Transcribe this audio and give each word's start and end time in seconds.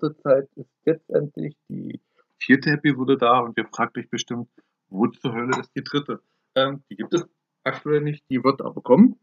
Wartezeit 0.00 0.48
ist 0.56 0.70
jetzt 0.84 1.10
endlich 1.10 1.56
die 1.68 2.00
vierte 2.38 2.70
Episode 2.70 3.18
da 3.18 3.40
und 3.40 3.56
ihr 3.58 3.66
fragt 3.66 3.98
euch 3.98 4.08
bestimmt, 4.08 4.48
wo 4.88 5.06
zur 5.06 5.34
Hölle 5.34 5.58
ist 5.60 5.72
die 5.76 5.84
dritte? 5.84 6.22
Ähm, 6.54 6.82
die 6.90 6.96
gibt 6.96 7.12
es 7.14 7.26
aktuell 7.64 8.00
nicht, 8.00 8.24
die 8.30 8.42
wird 8.42 8.62
aber 8.62 8.80
kommen. 8.80 9.18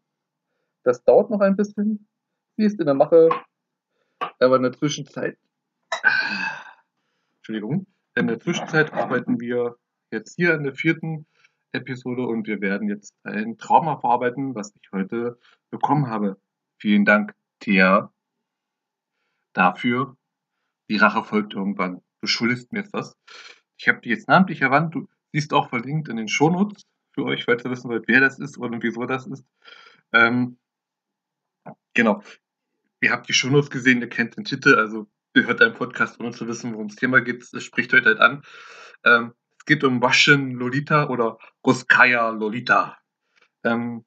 Das 0.84 1.04
dauert 1.04 1.30
noch 1.30 1.42
ein 1.42 1.56
bisschen. 1.56 2.08
Sie 2.56 2.66
ist 2.66 2.80
in 2.80 2.86
der 2.86 2.96
Mache, 2.96 3.30
aber 4.40 4.56
in 4.56 4.64
der 4.64 4.74
Zwischenzeit, 4.74 5.38
Entschuldigung, 7.38 7.88
in 8.16 8.28
der 8.28 8.40
Zwischenzeit 8.40 8.94
arbeiten 8.94 9.40
wir 9.40 9.78
jetzt 10.12 10.36
hier 10.36 10.54
in 10.54 10.64
der 10.64 10.76
vierten 10.76 11.26
Episode 11.72 12.24
und 12.24 12.48
wir 12.48 12.62
werden 12.62 12.88
jetzt 12.88 13.14
ein 13.24 13.58
Trauma 13.58 13.98
verarbeiten, 13.98 14.56
was 14.56 14.74
ich 14.76 14.92
heute 14.92 15.40
bekommen 15.70 16.08
habe. 16.08 16.40
Vielen 16.78 17.04
Dank, 17.04 17.36
Thea, 17.60 18.12
dafür. 19.54 20.17
Die 20.90 20.98
Rache 20.98 21.24
folgt 21.24 21.54
irgendwann. 21.54 22.02
Du 22.22 22.28
schuldest 22.28 22.72
mir 22.72 22.80
etwas. 22.80 23.18
Ich 23.78 23.88
habe 23.88 24.02
die 24.02 24.10
jetzt 24.10 24.28
namentlich 24.28 24.62
erwandt. 24.62 24.96
Du 24.96 25.08
siehst 25.32 25.54
auch 25.54 25.70
verlinkt 25.70 26.10
in 26.10 26.18
den 26.18 26.28
Shownotes 26.28 26.84
für 27.14 27.26
euch, 27.26 27.46
falls 27.46 27.64
ihr 27.66 27.72
wissen 27.72 27.90
wollt, 27.90 28.08
wer 28.08 28.22
das 28.22 28.40
ist 28.40 28.58
und 28.58 28.82
wieso 28.84 29.06
das 29.06 29.28
ist. 29.28 29.46
Ähm, 30.14 30.58
genau. 31.94 32.24
Ihr 33.02 33.12
habt 33.12 33.28
die 33.28 33.34
Shownotes 33.34 33.70
gesehen, 33.70 34.02
ihr 34.02 34.10
kennt 34.10 34.38
den 34.38 34.46
Titel, 34.46 34.76
also 34.76 35.08
ihr 35.36 35.46
hört 35.46 35.62
einen 35.62 35.76
Podcast, 35.76 36.20
ohne 36.20 36.32
zu 36.32 36.48
wissen, 36.48 36.74
worum 36.74 36.88
das 36.88 36.98
Thema 36.98 37.22
geht. 37.22 37.44
Es 37.54 37.64
spricht 37.64 37.94
euch 37.94 38.06
halt 38.06 38.20
an. 38.20 38.44
Ähm, 39.04 39.34
geht 39.66 39.84
um 39.84 40.02
Waschen 40.02 40.52
Lolita 40.52 41.10
oder 41.10 41.38
Ruskaya 41.66 42.30
Lolita. 42.30 42.98
Ähm, 43.64 44.06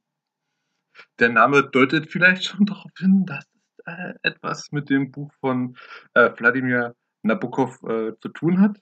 der 1.18 1.28
Name 1.28 1.62
deutet 1.62 2.10
vielleicht 2.10 2.44
schon 2.44 2.66
darauf 2.66 2.90
hin, 2.98 3.24
dass 3.26 3.44
es 3.44 3.49
äh, 3.98 4.28
etwas 4.28 4.72
mit 4.72 4.90
dem 4.90 5.10
Buch 5.10 5.32
von 5.40 5.76
äh, 6.14 6.30
Wladimir 6.36 6.94
Nabokov 7.22 7.82
äh, 7.82 8.12
zu 8.20 8.28
tun 8.28 8.60
hat. 8.60 8.80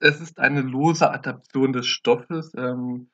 Es 0.00 0.20
ist 0.20 0.38
eine 0.38 0.62
lose 0.62 1.10
Adaption 1.10 1.72
des 1.72 1.86
Stoffes. 1.86 2.52
Ähm, 2.56 3.10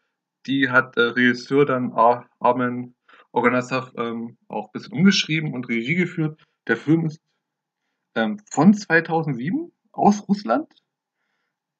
die 0.46 0.70
hat 0.70 0.96
der 0.96 1.16
Regisseur 1.16 1.66
dann 1.66 1.92
Ar 1.92 2.28
Armen 2.38 2.94
Oganasov 3.32 3.92
ähm, 3.96 4.38
auch 4.48 4.66
ein 4.66 4.72
bisschen 4.72 4.94
umgeschrieben 4.94 5.52
und 5.52 5.68
Regie 5.68 5.96
geführt. 5.96 6.42
Der 6.66 6.76
Film 6.76 7.06
ist 7.06 7.20
ähm, 8.14 8.40
von 8.50 8.72
2007 8.74 9.70
aus 9.92 10.26
Russland 10.28 10.72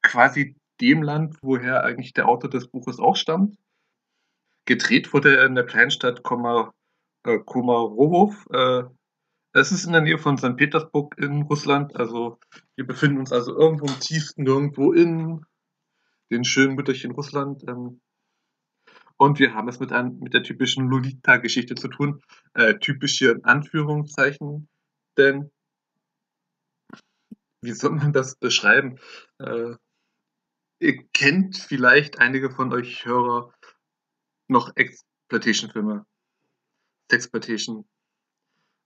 quasi 0.03 0.56
dem 0.81 1.03
Land, 1.03 1.37
woher 1.43 1.84
eigentlich 1.84 2.12
der 2.12 2.28
Autor 2.28 2.50
des 2.50 2.69
Buches 2.69 2.99
auch 2.99 3.16
stammt. 3.16 3.56
Gedreht 4.66 5.12
wurde 5.12 5.37
er 5.37 5.47
in 5.47 5.55
der 5.55 5.65
Kleinstadt 5.65 6.22
Komar, 6.22 6.75
äh, 7.25 7.39
Komarowo. 7.39 8.34
Äh, 8.53 8.84
es 9.53 9.73
ist 9.73 9.84
in 9.84 9.93
der 9.93 10.03
Nähe 10.03 10.19
von 10.19 10.37
St. 10.39 10.56
Petersburg 10.56 11.17
in 11.19 11.43
Russland. 11.43 11.97
Also 11.97 12.39
wir 12.77 12.87
befinden 12.87 13.19
uns 13.19 13.33
also 13.33 13.56
irgendwo 13.56 13.87
im 13.87 14.01
tiefsten 14.01 14.43
Nirgendwo 14.43 14.93
in 14.93 15.45
den 16.31 16.45
schönen 16.45 16.75
Mütterchen 16.75 17.12
Russland. 17.12 17.62
Ähm, 17.67 18.01
und 19.17 19.39
wir 19.39 19.55
haben 19.55 19.69
es 19.69 19.81
mit, 19.81 19.91
ein, 19.93 20.19
mit 20.21 20.34
der 20.34 20.45
typischen 20.45 20.89
Lolita-Geschichte 20.89 21.75
zu 21.75 21.89
tun. 21.89 22.23
Äh, 22.55 22.79
typisch 22.79 23.19
hier 23.19 23.33
in 23.33 23.45
Anführungszeichen, 23.45 24.69
denn 25.17 25.50
wie 27.61 27.73
soll 27.73 27.91
man 27.91 28.12
das 28.12 28.37
beschreiben? 28.37 29.00
Äh, 29.39 29.75
Ihr 30.81 31.09
kennt 31.12 31.56
vielleicht 31.56 32.21
einige 32.21 32.50
von 32.50 32.73
euch 32.73 33.05
Hörer 33.05 33.53
noch 34.47 34.77
Exploitation-Filme. 34.77 36.06
Sexploitation. 37.11 37.85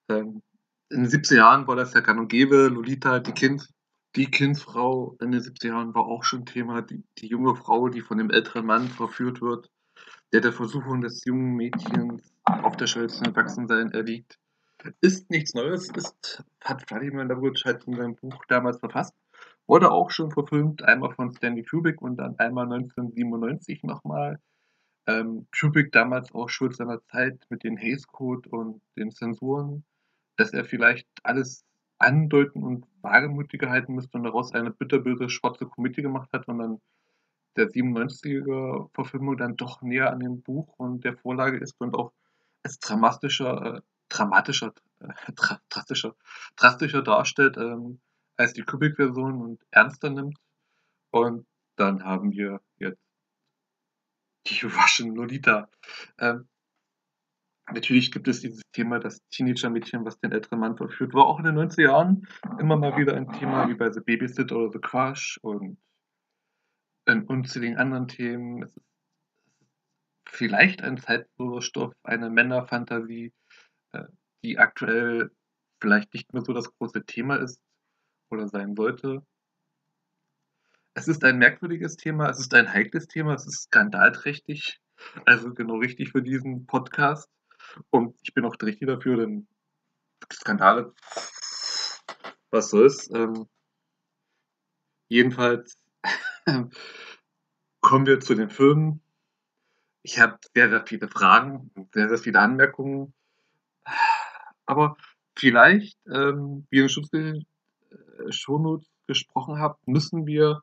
Ähm, 0.08 0.42
in 0.90 1.04
den 1.04 1.10
70er 1.10 1.36
Jahren 1.36 1.66
war 1.66 1.76
das 1.76 1.94
ja 1.94 2.00
gang 2.00 2.20
und 2.20 2.28
gäbe. 2.28 2.68
Lolita, 2.68 3.18
die 3.18 3.32
Kind, 3.32 3.68
die 4.14 4.30
Kindsfrau 4.30 5.16
in 5.20 5.32
den 5.32 5.40
70er 5.40 5.68
Jahren 5.68 5.94
war 5.94 6.06
auch 6.06 6.22
schon 6.22 6.44
Thema. 6.44 6.82
Die, 6.82 7.02
die 7.18 7.28
junge 7.28 7.56
Frau, 7.56 7.88
die 7.88 8.02
von 8.02 8.18
dem 8.18 8.30
älteren 8.30 8.66
Mann 8.66 8.88
verführt 8.88 9.40
wird, 9.40 9.70
der 10.32 10.40
der 10.40 10.52
Versuchung 10.52 11.00
des 11.00 11.24
jungen 11.24 11.54
Mädchens 11.54 12.32
auf 12.44 12.76
der 12.76 12.86
Schwelle 12.86 13.08
zum 13.08 13.26
Erwachsensein 13.26 13.90
erliegt. 13.92 14.38
Ist 15.00 15.30
nichts 15.30 15.54
Neues, 15.54 15.88
ist, 15.90 16.44
hat 16.62 16.82
Vladimir 16.88 17.24
Nabokov 17.24 17.64
halt 17.64 17.84
in 17.84 17.94
seinem 17.94 18.16
Buch 18.16 18.44
damals 18.48 18.78
verfasst. 18.78 19.14
Wurde 19.66 19.92
auch 19.92 20.10
schon 20.10 20.30
verfilmt, 20.30 20.82
einmal 20.82 21.14
von 21.14 21.32
Stanley 21.32 21.62
Kubrick 21.62 22.02
und 22.02 22.16
dann 22.16 22.36
einmal 22.38 22.64
1997 22.64 23.84
nochmal. 23.84 24.40
Ähm, 25.06 25.46
Kubrick 25.58 25.92
damals 25.92 26.32
auch 26.32 26.48
schuld 26.48 26.76
seiner 26.76 27.02
Zeit 27.04 27.44
mit 27.48 27.64
den 27.64 27.76
Hays 27.76 28.06
Code 28.06 28.48
und 28.50 28.80
den 28.96 29.10
Zensuren, 29.10 29.84
dass 30.36 30.52
er 30.52 30.64
vielleicht 30.64 31.08
alles 31.22 31.64
andeuten 31.98 32.62
und 32.62 32.86
wagemutig 33.00 33.62
halten 33.62 33.94
müsste 33.94 34.18
und 34.18 34.24
daraus 34.24 34.52
eine 34.52 34.70
bitterböse 34.70 35.28
schwarze 35.28 35.66
Komödie 35.66 36.02
gemacht 36.02 36.30
hat 36.32 36.48
und 36.48 36.58
dann 36.58 36.80
der 37.56 37.68
97er 37.68 38.88
Verfilmung 38.94 39.36
dann 39.36 39.56
doch 39.56 39.82
näher 39.82 40.10
an 40.10 40.20
dem 40.20 40.42
Buch 40.42 40.72
und 40.78 41.04
der 41.04 41.16
Vorlage 41.16 41.58
ist 41.58 41.80
und 41.80 41.94
auch 41.94 42.12
als 42.62 42.78
dramatischer, 42.78 43.76
äh, 43.76 43.80
dramatischer, 44.08 44.72
äh, 45.00 45.08
drastischer, 45.68 46.14
drastischer 46.56 47.02
darstellt, 47.02 47.56
ähm, 47.56 48.00
als 48.36 48.52
die 48.54 48.62
Kubrick-Version 48.62 49.40
und 49.40 49.60
ernster 49.70 50.10
nimmt. 50.10 50.38
Und 51.10 51.46
dann 51.76 52.04
haben 52.04 52.32
wir 52.32 52.60
jetzt 52.78 53.01
die 54.46 54.64
Russian 54.66 55.14
Lolita. 55.14 55.68
Ähm, 56.18 56.48
natürlich 57.72 58.10
gibt 58.10 58.28
es 58.28 58.40
dieses 58.40 58.62
Thema, 58.72 58.98
das 58.98 59.20
Teenager-Mädchen, 59.30 60.04
was 60.04 60.18
den 60.18 60.32
älteren 60.32 60.60
Mann 60.60 60.76
verführt, 60.76 61.14
war 61.14 61.26
auch 61.26 61.38
in 61.38 61.44
den 61.44 61.58
90er 61.58 61.82
Jahren 61.82 62.28
immer 62.58 62.76
mal 62.76 62.96
wieder 62.96 63.14
ein 63.14 63.30
Thema, 63.32 63.68
wie 63.68 63.74
bei 63.74 63.90
The 63.90 64.00
Babysitter 64.00 64.56
oder 64.56 64.72
The 64.72 64.80
Crush 64.80 65.38
und 65.42 65.78
in 67.06 67.24
unzähligen 67.24 67.78
anderen 67.78 68.08
Themen. 68.08 68.62
Es 68.62 68.76
ist 68.76 68.86
vielleicht 70.28 70.82
ein 70.82 70.98
zeitloser 70.98 71.62
Stoff, 71.62 71.92
eine 72.04 72.30
Männerfantasie, 72.30 73.32
äh, 73.92 74.04
die 74.44 74.58
aktuell 74.58 75.30
vielleicht 75.80 76.14
nicht 76.14 76.32
mehr 76.32 76.42
so 76.42 76.52
das 76.52 76.72
große 76.78 77.04
Thema 77.04 77.36
ist, 77.36 77.60
oder 78.32 78.48
sein 78.48 78.74
sollte. 78.74 79.24
Es 80.94 81.08
ist 81.08 81.24
ein 81.24 81.38
merkwürdiges 81.38 81.96
Thema, 81.96 82.28
es 82.28 82.38
ist 82.38 82.52
ein 82.54 82.72
heikles 82.72 83.08
Thema, 83.08 83.34
es 83.34 83.46
ist 83.46 83.64
skandalträchtig, 83.64 84.80
also 85.24 85.54
genau 85.54 85.76
richtig 85.76 86.10
für 86.10 86.22
diesen 86.22 86.66
Podcast. 86.66 87.30
Und 87.90 88.18
ich 88.22 88.34
bin 88.34 88.44
auch 88.44 88.56
richtig 88.62 88.86
dafür, 88.88 89.16
denn 89.16 89.48
Skandale, 90.30 90.92
was 92.50 92.70
soll's. 92.70 93.10
Ähm, 93.10 93.48
jedenfalls 95.08 95.78
kommen 97.80 98.06
wir 98.06 98.20
zu 98.20 98.34
den 98.34 98.50
Filmen. 98.50 99.02
Ich 100.02 100.20
habe 100.20 100.38
sehr, 100.54 100.68
sehr 100.68 100.86
viele 100.86 101.08
Fragen, 101.08 101.70
sehr, 101.94 102.08
sehr 102.08 102.18
viele 102.18 102.40
Anmerkungen. 102.40 103.14
Aber 104.66 104.96
vielleicht, 105.36 105.98
ähm, 106.06 106.66
wie 106.70 106.80
im 106.80 106.88
Schutz 106.88 107.08
Shownotes 108.30 108.88
gesprochen 109.06 109.58
habt, 109.58 109.86
müssen 109.86 110.26
wir, 110.26 110.62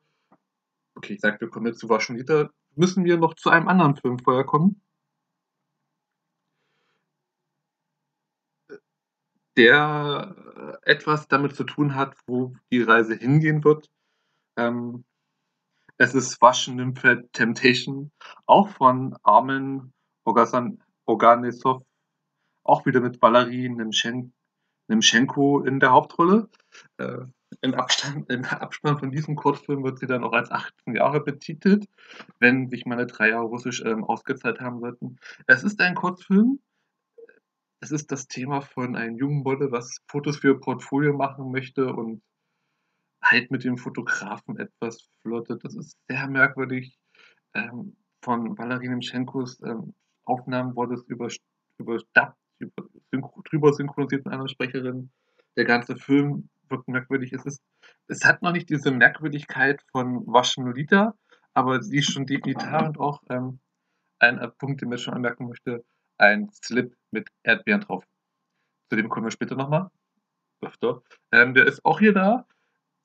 okay, 1.00 1.14
ich 1.14 1.20
sage, 1.20 1.40
wir 1.40 1.48
kommen 1.48 1.66
jetzt 1.66 1.80
zu 1.80 1.88
Waschenita, 1.88 2.50
müssen 2.76 3.04
wir 3.04 3.16
noch 3.16 3.34
zu 3.34 3.48
einem 3.48 3.68
anderen 3.68 3.96
Film 3.96 4.18
vorher 4.18 4.44
kommen. 4.44 4.82
Der 9.56 10.36
äh, 10.84 10.90
etwas 10.90 11.26
damit 11.26 11.56
zu 11.56 11.64
tun 11.64 11.94
hat, 11.94 12.14
wo 12.26 12.54
die 12.70 12.82
Reise 12.82 13.14
hingehen 13.14 13.64
wird. 13.64 13.90
Ähm, 14.56 15.04
es 15.96 16.14
ist 16.14 16.40
Waschen 16.42 16.76
Nymphe 16.76 17.28
Temptation, 17.32 18.10
auch 18.46 18.68
von 18.68 19.16
Armen 19.22 19.92
Oganesov, 20.24 21.82
auch 22.62 22.84
wieder 22.86 23.00
mit 23.00 23.20
Valerie 23.22 23.70
Nemchenko 24.88 25.60
in 25.60 25.80
der 25.80 25.92
Hauptrolle. 25.92 26.50
Äh, 26.98 27.24
im 27.60 27.74
Abstand, 27.74 28.30
im 28.30 28.44
Abspann 28.44 28.98
von 28.98 29.10
diesem 29.10 29.36
Kurzfilm 29.36 29.82
wird 29.84 29.98
sie 29.98 30.06
dann 30.06 30.24
auch 30.24 30.32
als 30.32 30.50
18 30.50 30.94
Jahre 30.94 31.20
betitelt, 31.20 31.88
wenn 32.38 32.68
sich 32.68 32.86
meine 32.86 33.06
drei 33.06 33.30
Jahre 33.30 33.46
Russisch 33.46 33.82
ähm, 33.84 34.04
ausgezahlt 34.04 34.60
haben 34.60 34.80
sollten. 34.80 35.18
Es 35.46 35.62
ist 35.62 35.80
ein 35.80 35.94
Kurzfilm. 35.94 36.60
Es 37.80 37.90
ist 37.90 38.12
das 38.12 38.28
Thema 38.28 38.60
von 38.60 38.94
einem 38.94 39.16
jungen 39.16 39.42
Bolle, 39.42 39.72
was 39.72 40.00
Fotos 40.06 40.36
für 40.36 40.58
Portfolio 40.60 41.14
machen 41.14 41.50
möchte 41.50 41.92
und 41.92 42.22
halt 43.22 43.50
mit 43.50 43.64
dem 43.64 43.78
Fotografen 43.78 44.58
etwas 44.58 45.08
flirtet. 45.22 45.64
Das 45.64 45.74
ist 45.74 45.96
sehr 46.08 46.28
merkwürdig. 46.28 46.98
Ähm, 47.54 47.96
von 48.22 48.56
Valerie 48.58 48.88
Nemschenkos 48.88 49.60
ähm, 49.62 49.94
Aufnahmen 50.24 50.76
wurde 50.76 50.94
es 50.94 51.02
über, 51.04 51.28
über, 51.78 51.98
synchro, 53.10 53.42
drüber 53.50 53.72
synchronisiert 53.72 54.24
mit 54.24 54.34
einer 54.34 54.48
Sprecherin. 54.48 55.10
Der 55.56 55.64
ganze 55.64 55.96
Film 55.96 56.48
wirkt 56.70 56.88
merkwürdig. 56.88 57.32
Es, 57.32 57.44
ist, 57.44 57.62
es 58.08 58.24
hat 58.24 58.42
noch 58.42 58.52
nicht 58.52 58.70
diese 58.70 58.90
Merkwürdigkeit 58.90 59.82
von 59.92 60.26
Waschen 60.26 60.66
Lolita, 60.66 61.14
aber 61.54 61.82
sie 61.82 61.98
ist 61.98 62.12
schon 62.12 62.26
definitiv 62.26 62.72
und 62.72 62.98
auch 62.98 63.22
ähm, 63.30 63.60
ein 64.18 64.38
Punkt, 64.58 64.82
den 64.82 64.92
ich 64.92 65.02
schon 65.02 65.14
anmerken 65.14 65.48
möchte, 65.48 65.84
ein 66.18 66.50
Slip 66.52 66.94
mit 67.10 67.28
Erdbeeren 67.42 67.80
drauf. 67.80 68.04
Zu 68.90 68.96
dem 68.96 69.08
kommen 69.08 69.26
wir 69.26 69.30
später 69.30 69.56
nochmal. 69.56 69.90
Öfter. 70.62 71.02
Ähm, 71.32 71.54
der 71.54 71.66
ist 71.66 71.84
auch 71.84 72.00
hier 72.00 72.12
da. 72.12 72.46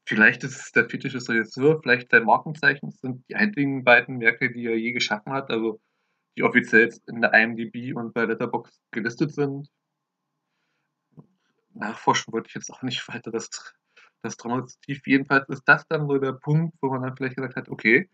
Vielleicht 0.07 0.43
ist 0.43 0.59
es 0.59 0.71
der 0.71 0.87
Fetisch 0.89 1.13
des 1.13 1.29
Regisseurs, 1.29 1.79
vielleicht 1.81 2.11
sein 2.11 2.25
Markenzeichen. 2.25 2.89
Das 2.89 2.99
sind 2.99 3.23
die 3.29 3.35
einzigen 3.35 3.83
beiden 3.83 4.19
Werke, 4.19 4.51
die 4.51 4.65
er 4.65 4.77
je 4.77 4.91
geschaffen 4.91 5.33
hat, 5.33 5.49
also 5.49 5.79
die 6.37 6.43
offiziell 6.43 6.93
in 7.07 7.21
der 7.21 7.33
IMDb 7.33 7.95
und 7.95 8.13
bei 8.13 8.25
Letterboxd 8.25 8.79
gelistet 8.91 9.33
sind. 9.33 9.69
Nachforschen 11.75 12.33
wollte 12.33 12.47
ich 12.47 12.55
jetzt 12.55 12.71
auch 12.71 12.81
nicht 12.81 13.07
weiter 13.07 13.31
das, 13.31 13.49
das 14.21 14.37
Dramativ. 14.37 15.05
Jedenfalls 15.05 15.47
ist 15.49 15.63
das 15.65 15.87
dann 15.87 16.07
so 16.07 16.17
der 16.17 16.33
Punkt, 16.33 16.75
wo 16.81 16.89
man 16.89 17.03
dann 17.03 17.15
vielleicht 17.15 17.35
gesagt 17.35 17.55
hat, 17.55 17.69
okay, 17.69 18.09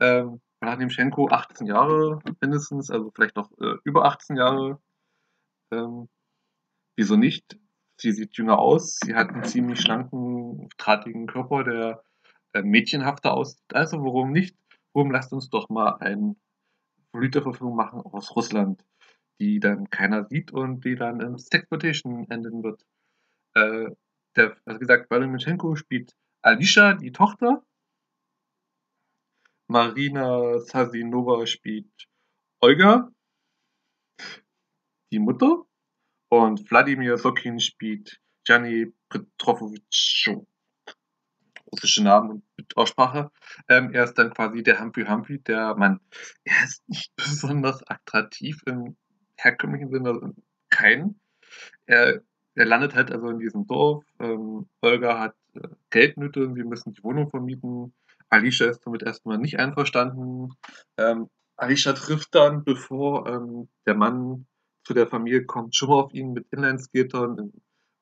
ähm, 0.00 0.40
Wladimchenko 0.60 1.28
18 1.28 1.66
Jahre 1.66 2.20
mindestens, 2.40 2.90
also 2.90 3.10
vielleicht 3.14 3.36
noch 3.36 3.50
äh, 3.58 3.76
über 3.84 4.04
18 4.04 4.36
Jahre. 4.36 4.80
Ähm, 5.72 6.08
wieso 6.96 7.16
nicht? 7.16 7.58
Sie 8.00 8.12
sieht 8.12 8.36
jünger 8.36 8.58
aus, 8.58 8.98
sie 9.04 9.14
hat 9.14 9.30
einen 9.30 9.44
ziemlich 9.44 9.80
schlanken, 9.80 10.68
drahtigen 10.78 11.26
Körper, 11.26 11.64
der 11.64 12.02
äh, 12.52 12.62
mädchenhafter 12.62 13.34
aussieht. 13.34 13.62
Also 13.72 13.98
warum 13.98 14.32
nicht? 14.32 14.56
Warum 14.92 15.10
lasst 15.10 15.32
uns 15.32 15.48
doch 15.50 15.68
mal 15.68 15.96
ein 16.00 16.36
Blüterverfügung 17.14 17.76
machen 17.76 18.00
aus 18.00 18.34
Russland, 18.34 18.84
die 19.40 19.60
dann 19.60 19.88
keiner 19.88 20.26
sieht 20.26 20.52
und 20.52 20.84
die 20.84 20.96
dann 20.96 21.20
in 21.20 21.38
Sexploitation 21.38 22.28
enden 22.28 22.62
wird. 22.62 22.84
Äh, 23.54 23.90
der, 24.36 24.56
also 24.64 24.78
gesagt, 24.78 25.10
Valentynenko 25.10 25.76
spielt 25.76 26.14
Alicia, 26.42 26.94
die 26.94 27.12
Tochter. 27.12 27.64
Marina 29.68 30.58
Sasinova 30.58 31.46
spielt 31.46 32.08
Olga, 32.60 33.10
die 35.10 35.18
Mutter. 35.18 35.64
Und 36.28 36.68
Wladimir 36.70 37.16
Sokin 37.16 37.60
spielt 37.60 38.20
Gianni 38.44 38.92
Petrofovich, 39.08 40.28
russische 41.70 42.02
Namen 42.02 42.42
und 42.58 42.76
Aussprache. 42.76 43.30
Ähm, 43.68 43.92
er 43.92 44.04
ist 44.04 44.14
dann 44.14 44.34
quasi 44.34 44.62
der 44.62 44.80
Humphrey 44.80 45.06
Humphrey, 45.06 45.38
der 45.38 45.74
Mann. 45.76 46.00
Er 46.44 46.64
ist 46.64 46.86
nicht 46.88 47.12
besonders 47.16 47.82
attraktiv 47.88 48.60
im 48.66 48.96
herkömmlichen 49.36 49.90
Sinne, 49.90 50.10
also 50.10 50.34
kein. 50.70 51.20
Er, 51.86 52.20
er 52.54 52.66
landet 52.66 52.94
halt 52.94 53.10
also 53.10 53.28
in 53.28 53.38
diesem 53.38 53.66
Dorf. 53.66 54.04
Ähm, 54.20 54.66
Olga 54.80 55.18
hat 55.18 55.34
äh, 55.54 55.68
Geldnöte, 55.90 56.52
sie 56.54 56.64
müssen 56.64 56.92
die 56.92 57.02
Wohnung 57.02 57.30
vermieten. 57.30 57.94
Alicia 58.30 58.68
ist 58.68 58.86
damit 58.86 59.02
erstmal 59.02 59.38
nicht 59.38 59.58
einverstanden. 59.58 60.54
Ähm, 60.96 61.28
Alicia 61.56 61.92
trifft 61.92 62.34
dann, 62.34 62.64
bevor 62.64 63.28
ähm, 63.28 63.68
der 63.86 63.94
Mann 63.94 64.46
zu 64.84 64.94
der 64.94 65.06
Familie 65.06 65.46
kommt, 65.46 65.74
schon 65.74 65.88
mal 65.88 66.02
auf 66.02 66.14
ihn 66.14 66.32
mit 66.32 66.46
Inlineskatern 66.50 67.38
im 67.38 67.52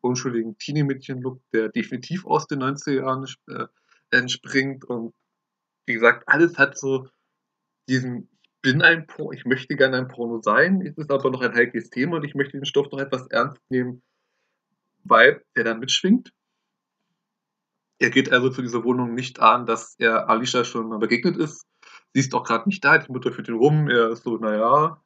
unschuldigen 0.00 0.58
Teenie-Mädchen-Look, 0.58 1.40
der 1.52 1.68
definitiv 1.68 2.26
aus 2.26 2.46
den 2.46 2.62
90er 2.62 2.92
Jahren 2.92 3.26
äh, 3.48 3.66
entspringt. 4.10 4.84
Und 4.84 5.14
wie 5.86 5.94
gesagt, 5.94 6.28
alles 6.28 6.58
hat 6.58 6.76
so 6.76 7.08
diesen, 7.88 8.28
bin 8.62 8.82
ein 8.82 9.06
Porno, 9.06 9.32
ich 9.32 9.44
möchte 9.44 9.76
gerne 9.76 9.98
ein 9.98 10.08
Porno 10.08 10.40
sein, 10.42 10.82
es 10.82 10.96
ist 10.96 11.10
aber 11.10 11.30
noch 11.30 11.40
ein 11.40 11.54
heikles 11.54 11.90
Thema 11.90 12.16
und 12.16 12.24
ich 12.24 12.34
möchte 12.34 12.58
den 12.58 12.64
Stoff 12.64 12.90
noch 12.90 13.00
etwas 13.00 13.26
ernst 13.28 13.60
nehmen, 13.70 14.02
weil 15.04 15.44
der 15.56 15.64
da 15.64 15.74
mitschwingt. 15.74 16.32
Er 17.98 18.10
geht 18.10 18.32
also 18.32 18.50
zu 18.50 18.62
dieser 18.62 18.84
Wohnung 18.84 19.14
nicht 19.14 19.40
an, 19.40 19.66
dass 19.66 19.94
er 19.98 20.28
Alicia 20.28 20.64
schon 20.64 20.88
mal 20.88 20.98
begegnet 20.98 21.36
ist. 21.36 21.66
Sie 22.12 22.20
ist 22.20 22.34
auch 22.34 22.44
gerade 22.44 22.68
nicht 22.68 22.84
da, 22.84 22.98
die 22.98 23.12
Mutter 23.12 23.32
führt 23.32 23.48
ihn 23.48 23.54
rum. 23.54 23.88
Er 23.88 24.10
ist 24.10 24.24
so, 24.24 24.36
naja. 24.36 25.00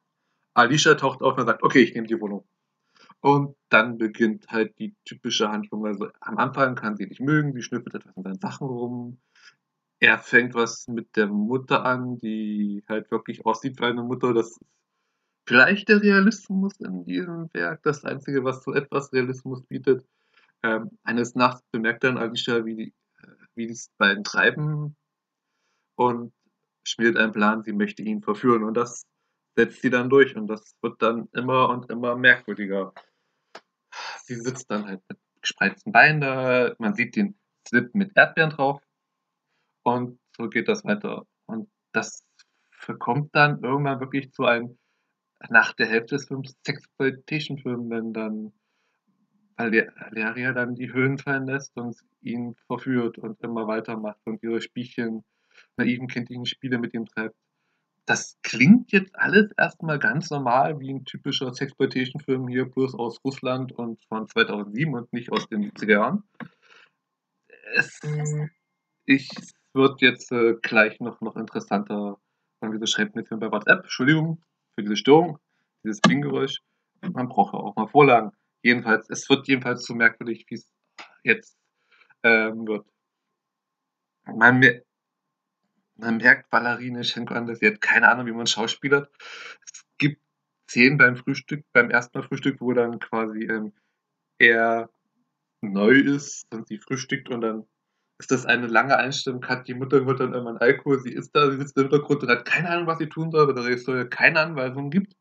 Alicia 0.54 0.94
taucht 0.94 1.20
auf 1.20 1.36
und 1.36 1.46
sagt, 1.46 1.62
okay, 1.62 1.82
ich 1.82 1.94
nehme 1.94 2.06
die 2.06 2.20
Wohnung. 2.20 2.46
Und 3.20 3.56
dann 3.68 3.98
beginnt 3.98 4.48
halt 4.48 4.78
die 4.78 4.94
typische 5.04 5.50
Handlung. 5.50 5.86
Also 5.86 6.08
am 6.20 6.38
Anfang 6.38 6.74
kann 6.74 6.96
sie 6.96 7.06
nicht 7.06 7.20
mögen, 7.20 7.52
sie 7.52 7.62
schnüffelt 7.62 7.94
etwas 7.94 8.16
in 8.16 8.22
seinen 8.22 8.40
Sachen 8.40 8.66
rum. 8.66 9.20
Er 9.98 10.18
fängt 10.18 10.54
was 10.54 10.88
mit 10.88 11.16
der 11.16 11.26
Mutter 11.26 11.84
an, 11.84 12.18
die 12.20 12.84
halt 12.88 13.10
wirklich 13.10 13.44
aussieht 13.46 13.80
wie 13.80 13.84
eine 13.84 14.02
Mutter. 14.02 14.34
Das 14.34 14.58
vielleicht 15.46 15.88
der 15.88 16.02
Realismus 16.02 16.78
in 16.80 17.04
diesem 17.04 17.48
Werk, 17.54 17.82
das 17.82 18.04
Einzige, 18.04 18.44
was 18.44 18.64
so 18.64 18.74
etwas 18.74 19.12
Realismus 19.12 19.62
bietet. 19.66 20.04
Ähm, 20.62 20.90
eines 21.04 21.34
Nachts 21.34 21.62
bemerkt 21.70 22.04
dann 22.04 22.18
Alicia, 22.18 22.64
wie 22.64 22.74
die, 22.74 22.94
äh, 23.22 23.28
wie 23.54 23.66
die 23.66 23.78
beiden 23.98 24.24
treiben 24.24 24.96
und 25.96 26.32
schmiedet 26.84 27.16
einen 27.16 27.32
Plan, 27.32 27.62
sie 27.62 27.72
möchte 27.72 28.02
ihn 28.02 28.22
verführen. 28.22 28.64
Und 28.64 28.74
das 28.74 29.06
setzt 29.56 29.82
sie 29.82 29.90
dann 29.90 30.10
durch 30.10 30.36
und 30.36 30.48
das 30.48 30.76
wird 30.82 31.00
dann 31.02 31.28
immer 31.32 31.68
und 31.70 31.90
immer 31.90 32.16
merkwürdiger. 32.16 32.92
Sie 34.24 34.34
sitzt 34.34 34.70
dann 34.70 34.86
halt 34.86 35.02
mit 35.08 35.18
gespreizten 35.40 35.92
Beinen 35.92 36.20
da, 36.20 36.74
man 36.78 36.94
sieht 36.94 37.16
den 37.16 37.38
Slip 37.66 37.94
mit 37.94 38.16
Erdbeeren 38.16 38.50
drauf 38.50 38.82
und 39.84 40.18
so 40.36 40.48
geht 40.48 40.68
das 40.68 40.84
weiter. 40.84 41.26
Und 41.46 41.70
das 41.92 42.24
verkommt 42.70 43.34
dann 43.34 43.62
irgendwann 43.62 44.00
wirklich 44.00 44.32
zu 44.32 44.44
einem, 44.44 44.78
nach 45.48 45.72
der 45.74 45.86
Hälfte 45.86 46.16
des 46.16 46.26
Films, 46.26 46.56
Sexploitation-Film, 46.64 47.90
wenn 47.90 48.12
dann 48.12 48.52
Valeria 49.56 50.52
dann 50.52 50.74
die 50.74 50.92
Höhen 50.92 51.18
fallen 51.18 51.46
lässt 51.46 51.76
und 51.76 51.96
ihn 52.20 52.54
verführt 52.66 53.18
und 53.18 53.40
immer 53.40 53.66
weitermacht 53.66 54.20
und 54.24 54.42
ihre 54.42 54.60
Spielchen, 54.60 55.24
naiven 55.76 56.08
kindlichen 56.08 56.46
Spiele 56.46 56.78
mit 56.78 56.92
ihm 56.94 57.06
treibt. 57.06 57.36
Das 58.04 58.38
klingt 58.42 58.92
jetzt 58.92 59.16
alles 59.16 59.50
erstmal 59.56 59.98
ganz 59.98 60.30
normal 60.30 60.78
wie 60.78 60.92
ein 60.92 61.04
typischer 61.04 61.52
Sexploitation-Film 61.52 62.48
hier, 62.48 62.66
bloß 62.66 62.94
aus 62.94 63.24
Russland 63.24 63.72
und 63.72 64.04
von 64.04 64.28
2007 64.28 64.94
und 64.94 65.12
nicht 65.12 65.32
aus 65.32 65.48
den 65.48 65.64
70er 65.64 65.92
Jahren. 65.92 66.22
Es, 67.74 67.98
ich 69.06 69.28
wird 69.72 70.00
jetzt 70.02 70.30
äh, 70.30 70.54
gleich 70.62 71.00
noch, 71.00 71.20
noch 71.20 71.36
interessanter. 71.36 72.18
Und 72.60 72.72
wieso 72.72 72.86
schreibt 72.86 73.16
mir 73.16 73.22
jetzt 73.22 73.30
bei 73.30 73.50
WhatsApp? 73.50 73.82
Entschuldigung 73.82 74.40
für 74.76 74.82
diese 74.82 74.96
Störung, 74.96 75.38
dieses 75.84 76.00
Bing-Geräusch. 76.00 76.60
Man 77.00 77.28
braucht 77.28 77.54
ja 77.54 77.60
auch 77.60 77.76
mal 77.76 77.88
Vorlagen. 77.88 78.32
Jedenfalls, 78.62 79.08
es 79.10 79.28
wird 79.28 79.48
jedenfalls 79.48 79.84
so 79.84 79.94
merkwürdig, 79.94 80.46
wie 80.48 80.56
es 80.56 80.72
jetzt 81.24 81.58
ähm, 82.22 82.66
wird. 82.66 82.86
Man, 84.26 84.60
man 85.96 86.16
merkt 86.18 86.50
Ballerine 86.50 87.04
Schenko 87.04 87.34
an, 87.34 87.46
dass 87.46 87.60
sie 87.60 87.66
hat 87.68 87.80
keine 87.80 88.08
Ahnung, 88.08 88.26
wie 88.26 88.32
man 88.32 88.46
schauspielert. 88.46 89.10
Es 89.64 89.84
gibt 89.98 90.20
Szenen 90.68 90.98
beim 90.98 91.16
Frühstück, 91.16 91.64
beim 91.72 91.90
ersten 91.90 92.18
Mal 92.18 92.26
Frühstück, 92.26 92.60
wo 92.60 92.72
dann 92.72 92.98
quasi 92.98 93.44
ähm, 93.44 93.72
er 94.38 94.90
neu 95.62 95.92
ist 95.92 96.52
und 96.52 96.68
sie 96.68 96.78
frühstückt 96.78 97.30
und 97.30 97.40
dann 97.40 97.66
ist 98.18 98.30
das 98.30 98.46
eine 98.46 98.66
lange 98.66 98.96
Einstellung, 98.96 99.46
hat 99.46 99.68
die 99.68 99.74
Mutter 99.74 100.06
wird 100.06 100.20
dann 100.20 100.34
immer 100.34 100.60
Alkohol, 100.60 101.00
sie 101.00 101.12
ist 101.12 101.34
da, 101.36 101.50
sie 101.50 101.58
sitzt 101.58 101.76
im 101.76 101.84
Hintergrund 101.84 102.22
und 102.22 102.30
hat 102.30 102.44
keine 102.46 102.70
Ahnung, 102.70 102.86
was 102.86 102.98
sie 102.98 103.08
tun 103.08 103.30
soll, 103.30 103.46
weil 103.46 103.54
der 103.54 103.64
Regisseur 103.64 104.08
keine 104.08 104.40
Anweisungen 104.40 104.90
gibt. 104.90 105.14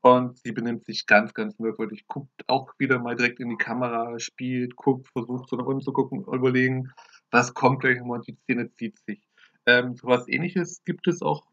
Und 0.00 0.38
sie 0.38 0.52
benimmt 0.52 0.84
sich 0.84 1.06
ganz, 1.06 1.34
ganz 1.34 1.58
merkwürdig. 1.58 2.06
Guckt 2.06 2.30
auch 2.46 2.72
wieder 2.78 3.00
mal 3.00 3.16
direkt 3.16 3.40
in 3.40 3.48
die 3.48 3.56
Kamera, 3.56 4.18
spielt, 4.20 4.76
guckt, 4.76 5.08
versucht 5.08 5.48
so 5.48 5.56
nach 5.56 5.66
unten 5.66 5.82
zu 5.82 5.92
gucken, 5.92 6.24
überlegen, 6.24 6.92
was 7.30 7.52
kommt 7.52 7.80
gleich 7.80 7.98
nochmal 7.98 8.18
und 8.18 8.28
die 8.28 8.36
Szene 8.44 8.70
zieht 8.74 8.98
sich. 9.06 9.20
Ähm, 9.66 9.96
so 9.96 10.06
was 10.06 10.28
ähnliches 10.28 10.82
gibt 10.84 11.08
es 11.08 11.20
auch, 11.20 11.44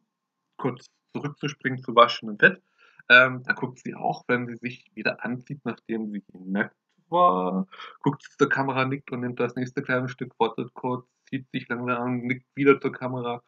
kurz 0.57 0.85
zurückzuspringen 1.13 1.81
zu 1.81 1.95
Waschen 1.95 2.29
und 2.29 2.37
Bett. 2.37 2.61
Ähm, 3.09 3.43
da 3.43 3.53
guckt 3.53 3.79
sie 3.79 3.95
auch, 3.95 4.23
wenn 4.27 4.47
sie 4.47 4.57
sich 4.57 4.91
wieder 4.93 5.23
anzieht, 5.23 5.61
nachdem 5.63 6.11
sie 6.11 6.23
nackt 6.33 6.75
war, 7.09 7.67
guckt 8.01 8.23
zur 8.37 8.49
Kamera, 8.49 8.85
nickt 8.85 9.11
und 9.11 9.21
nimmt 9.21 9.39
das 9.39 9.55
nächste 9.55 9.81
kleine 9.81 10.09
Stück, 10.09 10.33
wartet 10.39 10.73
kurz, 10.73 11.07
zieht 11.29 11.49
sich 11.51 11.67
langsam 11.69 12.01
an, 12.01 12.17
nickt 12.21 12.45
wieder 12.55 12.79
zur 12.79 12.91
Kamera. 12.91 13.41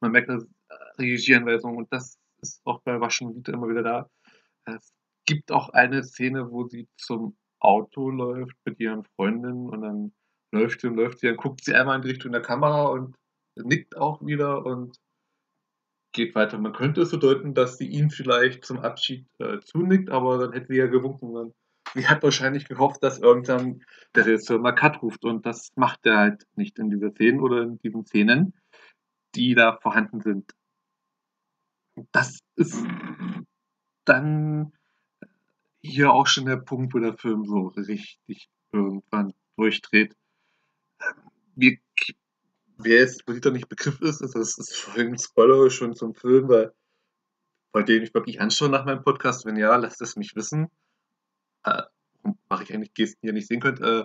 Man 0.00 0.12
merkt 0.12 0.28
das 0.28 0.44
äh, 0.68 0.74
Regieanweisung 0.98 1.76
und 1.76 1.92
das 1.92 2.18
ist 2.42 2.60
auch 2.64 2.80
bei 2.82 3.00
Waschen 3.00 3.28
und 3.28 3.48
immer 3.48 3.68
wieder 3.68 3.82
da. 3.82 4.10
Es 4.64 4.92
gibt 5.26 5.52
auch 5.52 5.70
eine 5.70 6.02
Szene, 6.04 6.50
wo 6.50 6.66
sie 6.68 6.88
zum 6.96 7.36
Auto 7.60 8.10
läuft 8.10 8.56
mit 8.64 8.78
ihren 8.80 9.04
Freundinnen 9.16 9.68
und 9.70 9.80
dann 9.80 10.12
läuft 10.52 10.80
sie 10.80 10.88
und 10.88 10.96
läuft 10.96 11.20
sie, 11.20 11.28
dann 11.28 11.36
guckt 11.36 11.64
sie 11.64 11.74
einmal 11.74 11.96
in 11.96 12.02
die 12.02 12.10
Richtung 12.10 12.32
der 12.32 12.42
Kamera 12.42 12.84
und 12.88 13.16
nickt 13.56 13.96
auch 13.96 14.24
wieder 14.24 14.64
und 14.64 14.98
geht 16.12 16.34
weiter. 16.34 16.58
Man 16.58 16.72
könnte 16.72 17.02
es 17.02 17.10
so 17.10 17.16
deuten, 17.16 17.54
dass 17.54 17.76
sie 17.76 17.86
ihm 17.86 18.10
vielleicht 18.10 18.64
zum 18.64 18.78
Abschied 18.78 19.26
äh, 19.38 19.60
zunickt, 19.60 20.10
aber 20.10 20.38
dann 20.38 20.52
hätte 20.52 20.68
sie 20.68 20.78
ja 20.78 20.86
gewunken. 20.86 21.34
Dann, 21.34 21.52
sie 22.02 22.08
hat 22.08 22.22
wahrscheinlich 22.22 22.66
gehofft, 22.66 23.02
dass 23.02 23.18
irgendwann 23.18 23.82
der 24.14 24.26
Regisseur 24.26 24.58
mal 24.58 24.72
Cut 24.72 25.02
ruft 25.02 25.24
und 25.24 25.46
das 25.46 25.72
macht 25.76 26.04
er 26.06 26.18
halt 26.18 26.46
nicht 26.56 26.78
in 26.78 26.90
dieser 26.90 27.10
Szene 27.12 27.40
oder 27.40 27.62
in 27.62 27.78
diesen 27.78 28.04
Szenen, 28.06 28.54
die 29.34 29.54
da 29.54 29.78
vorhanden 29.80 30.20
sind. 30.20 30.52
Das 32.12 32.40
ist 32.56 32.84
dann 34.04 34.72
hier 35.80 36.12
auch 36.12 36.26
schon 36.26 36.46
der 36.46 36.56
Punkt, 36.56 36.94
wo 36.94 36.98
der 36.98 37.16
Film 37.16 37.44
so 37.44 37.68
richtig 37.68 38.48
irgendwann 38.72 39.32
durchdreht. 39.56 40.16
Wie, 41.54 41.80
wer 42.78 42.98
jetzt 42.98 43.22
da 43.26 43.50
nicht 43.50 43.68
Begriff 43.68 44.00
ist, 44.00 44.20
ist 44.20 44.34
das 44.34 44.58
ist 44.58 44.74
vorhin 44.74 45.16
Spoiler 45.18 45.70
schon 45.70 45.94
zum 45.94 46.14
Film, 46.14 46.48
weil 46.48 46.72
Wollt 47.74 47.88
ihr 47.88 48.00
euch 48.00 48.14
wirklich 48.14 48.40
anschauen 48.40 48.70
nach 48.70 48.84
meinem 48.84 49.02
Podcast? 49.02 49.44
Wenn 49.46 49.56
ja, 49.56 49.74
lasst 49.74 50.00
es 50.00 50.14
mich 50.14 50.36
wissen. 50.36 50.68
Äh, 51.64 51.82
mache 52.48 52.64
ich 52.64 52.74
eigentlich 52.74 52.94
Gesten, 52.94 53.20
die 53.22 53.28
ihr 53.28 53.32
nicht 53.32 53.48
sehen 53.48 53.60
könnt. 53.60 53.80
Äh, 53.80 54.04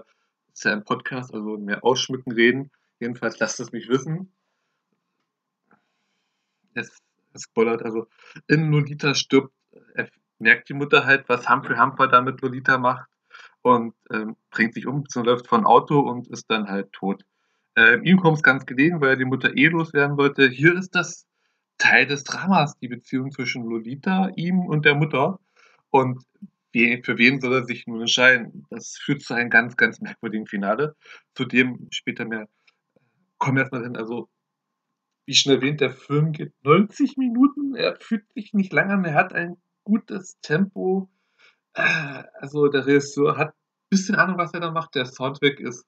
ist 0.54 0.66
ja 0.66 0.74
ein 0.74 0.84
Podcast, 0.84 1.34
also 1.34 1.58
mehr 1.58 1.84
ausschmücken, 1.84 2.34
reden. 2.34 2.72
Jedenfalls 3.00 3.40
lasst 3.40 3.60
es 3.60 3.72
mich 3.72 3.88
wissen. 3.88 4.34
Es, 6.74 6.98
es 7.34 7.44
spoilert, 7.44 7.84
also 7.84 8.08
in 8.48 8.72
Lolita 8.72 9.16
stirbt, 9.16 9.54
er 9.96 10.10
merkt 10.38 10.70
die 10.70 10.74
Mutter 10.74 11.06
halt, 11.06 11.28
was 11.30 11.50
Humphrey 11.50 11.78
Humper 11.78 12.08
da 12.08 12.22
mit 12.22 12.42
Lolita 12.42 12.78
macht 12.78 13.10
und 13.62 13.94
ähm, 14.12 14.36
bringt 14.50 14.74
sich 14.74 14.88
um, 14.88 15.04
läuft 15.16 15.48
von 15.48 15.66
Auto 15.66 16.00
und 16.00 16.28
ist 16.28 16.50
dann 16.50 16.68
halt 16.68 16.92
tot. 16.94 17.24
Ähm, 17.76 18.04
ihm 18.04 18.20
kommt 18.20 18.38
es 18.38 18.44
ganz 18.44 18.66
gelegen, 18.66 19.02
weil 19.02 19.10
er 19.10 19.16
die 19.16 19.26
Mutter 19.26 19.56
eh 19.56 19.68
loswerden 19.68 20.18
wollte. 20.18 20.50
Hier 20.50 20.76
ist 20.76 20.96
das 20.96 21.26
Teil 21.78 22.06
des 22.06 22.24
Dramas, 22.24 22.78
die 22.80 22.88
Beziehung 22.88 23.32
zwischen 23.32 23.64
Lolita, 23.66 24.32
ihm 24.36 24.60
und 24.60 24.86
der 24.86 24.96
Mutter. 24.96 25.40
Und 25.90 26.24
für 26.74 27.18
wen 27.18 27.42
soll 27.42 27.54
er 27.54 27.66
sich 27.66 27.88
nun 27.88 28.02
entscheiden? 28.02 28.66
Das 28.70 28.98
führt 28.98 29.22
zu 29.22 29.34
einem 29.34 29.50
ganz, 29.50 29.76
ganz 29.76 30.00
merkwürdigen 30.02 30.48
Finale, 30.48 30.96
zu 31.36 31.46
dem 31.46 31.88
später 31.92 32.26
mehr 32.26 32.48
kommen 33.40 33.58
wir 33.58 33.62
erstmal 33.62 33.84
hin. 33.84 33.98
Also, 33.98 34.30
wie 35.26 35.34
schon 35.34 35.54
erwähnt, 35.54 35.82
der 35.82 35.92
Film 35.92 36.32
geht 36.32 36.54
90 36.64 37.18
Minuten. 37.18 37.76
Er 37.76 37.96
fühlt 38.00 38.32
sich 38.34 38.54
nicht 38.54 38.74
lange 38.74 38.94
an. 38.94 39.06
Er 39.06 39.16
hat 39.16 39.34
ein 39.34 39.58
gutes 39.84 40.40
Tempo. 40.42 41.10
Äh, 41.74 42.24
also, 42.34 42.68
der 42.68 42.86
Regisseur 42.86 43.38
hat 43.38 43.50
ein 43.50 43.90
bisschen 43.90 44.16
Ahnung, 44.16 44.38
was 44.38 44.54
er 44.54 44.60
da 44.60 44.72
macht. 44.72 44.96
Der 44.96 45.06
Soundtrack 45.06 45.60
ist 45.60 45.86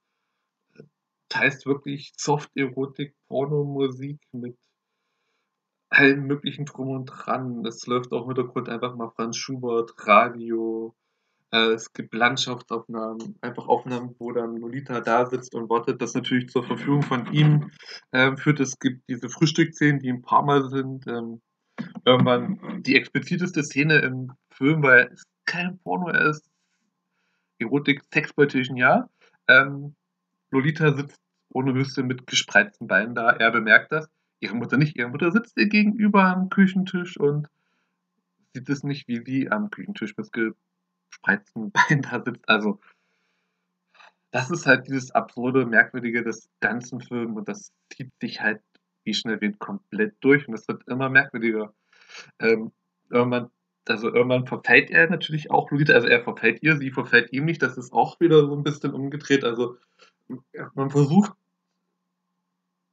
teils 1.30 1.66
wirklich 1.66 2.14
Soft-Erotik, 2.18 3.16
Pornomusik 3.28 4.20
mit 4.32 4.58
allen 5.92 6.26
möglichen 6.26 6.66
Drum 6.66 6.90
und 6.90 7.06
Dran. 7.06 7.66
Es 7.66 7.86
läuft 7.86 8.12
auch 8.12 8.22
im 8.22 8.34
Hintergrund 8.34 8.70
einfach 8.70 8.96
mal 8.96 9.12
Franz 9.12 9.38
Schubert, 9.38 9.94
Radio. 10.08 10.96
Äh, 11.52 11.74
es 11.74 11.92
gibt 11.92 12.14
Landschaftsaufnahmen, 12.14 13.38
einfach 13.42 13.68
Aufnahmen, 13.68 14.16
wo 14.18 14.32
dann 14.32 14.56
Lolita 14.56 15.02
da 15.02 15.26
sitzt 15.26 15.54
und 15.54 15.70
wartet, 15.70 16.02
das 16.02 16.14
natürlich 16.14 16.50
zur 16.50 16.64
Verfügung 16.64 17.04
von 17.04 17.32
ihm 17.34 17.72
äh, 18.12 18.36
führt. 18.38 18.62
Es 18.62 18.80
gibt 18.80 19.08
diese 19.10 19.30
Frühstücksszenen, 19.30 20.00
die 20.00 20.10
ein 20.10 20.22
paar 20.22 20.44
Mal 20.44 20.70
sind. 20.70 21.06
Ähm, 21.08 21.42
irgendwann 22.06 22.84
die 22.84 22.96
expliziteste 22.96 23.64
Szene 23.64 24.00
im 24.00 24.32
Film, 24.50 24.84
weil 24.84 25.10
es 25.14 25.24
kein 25.46 25.78
Porno 25.80 26.10
ist. 26.10 26.50
Erotik, 27.60 28.02
Sexploitation, 28.14 28.78
ja. 28.78 29.10
Ähm, 29.48 29.96
Lolita 30.52 30.94
sitzt 30.96 31.20
ohne 31.54 31.74
Hüste 31.74 32.04
mit 32.04 32.28
gespreizten 32.28 32.88
Beinen 32.88 33.14
da. 33.14 33.32
Er 33.32 33.52
bemerkt 33.52 33.92
das 33.92 34.08
ihre 34.42 34.56
Mutter 34.56 34.78
nicht. 34.78 34.98
Ihre 34.98 35.10
Mutter 35.10 35.32
sitzt 35.32 35.58
ihr 35.58 35.68
gegenüber 35.68 36.26
am 36.26 36.50
Küchentisch 36.50 37.18
und 37.18 37.48
sieht 38.54 38.70
es 38.70 38.84
nicht, 38.84 39.08
wie 39.08 39.24
sie 39.24 39.50
am 39.50 39.70
Küchentisch 39.70 40.18
mit 40.18 40.32
gespreizten 40.34 41.72
Beinen 41.90 42.02
da 42.02 42.22
sitzt. 42.24 42.48
Also, 42.50 42.80
das 44.32 44.50
ist 44.50 44.66
halt 44.66 44.88
dieses 44.88 45.12
absurde, 45.12 45.66
merkwürdige 45.66 46.24
des 46.24 46.50
ganzen 46.60 47.02
Films 47.02 47.38
und 47.38 47.48
das 47.48 47.72
zieht 47.90 48.12
sich 48.22 48.42
halt, 48.42 48.62
wie 49.04 49.14
schon 49.14 49.32
erwähnt, 49.32 49.60
komplett 49.60 50.16
durch 50.22 50.48
und 50.48 50.54
es 50.54 50.68
wird 50.68 50.88
immer 50.88 51.10
merkwürdiger. 51.10 51.74
Ähm, 52.40 52.72
irgendwann, 53.10 53.50
also 53.88 54.14
irgendwann 54.14 54.48
verfällt 54.48 54.90
er 54.90 55.10
natürlich 55.10 55.52
auch 55.52 55.70
Lolita, 55.70 55.94
also 55.94 56.08
er 56.08 56.24
verfällt 56.24 56.64
ihr, 56.64 56.78
sie 56.78 56.92
verfällt 56.92 57.34
ihm 57.34 57.46
nicht, 57.46 57.62
das 57.62 57.78
ist 57.78 57.92
auch 57.92 58.20
wieder 58.20 58.46
so 58.46 58.56
ein 58.56 58.64
bisschen 58.64 58.94
umgedreht. 58.94 59.44
Also 59.44 59.78
man 60.76 60.90
versucht 60.90 61.34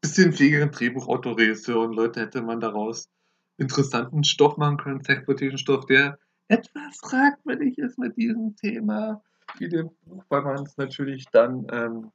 bisschen 0.01 0.33
fähigeren 0.33 0.71
Drehbuchautor, 0.71 1.37
Regisseur 1.37 1.81
und 1.81 1.95
Leute 1.95 2.21
hätte 2.21 2.43
man 2.43 2.61
daraus 2.61 3.09
interessanten 3.57 4.25
Stoff 4.25 4.57
machen 4.57 4.77
können, 4.77 5.03
sexploitierten 5.03 5.59
Stoff, 5.59 5.87
der 5.87 6.19
etwas 6.49 6.99
fragwürdig 7.01 7.79
ist 7.79 7.99
mit 7.99 8.17
diesem 8.17 8.57
Thema, 8.57 9.23
wie 9.59 9.69
dem 9.69 9.91
Buch, 10.03 10.25
weil 10.29 10.43
man 10.43 10.65
es 10.65 10.77
natürlich 10.77 11.27
dann 11.33 11.67
ähm, 11.71 12.13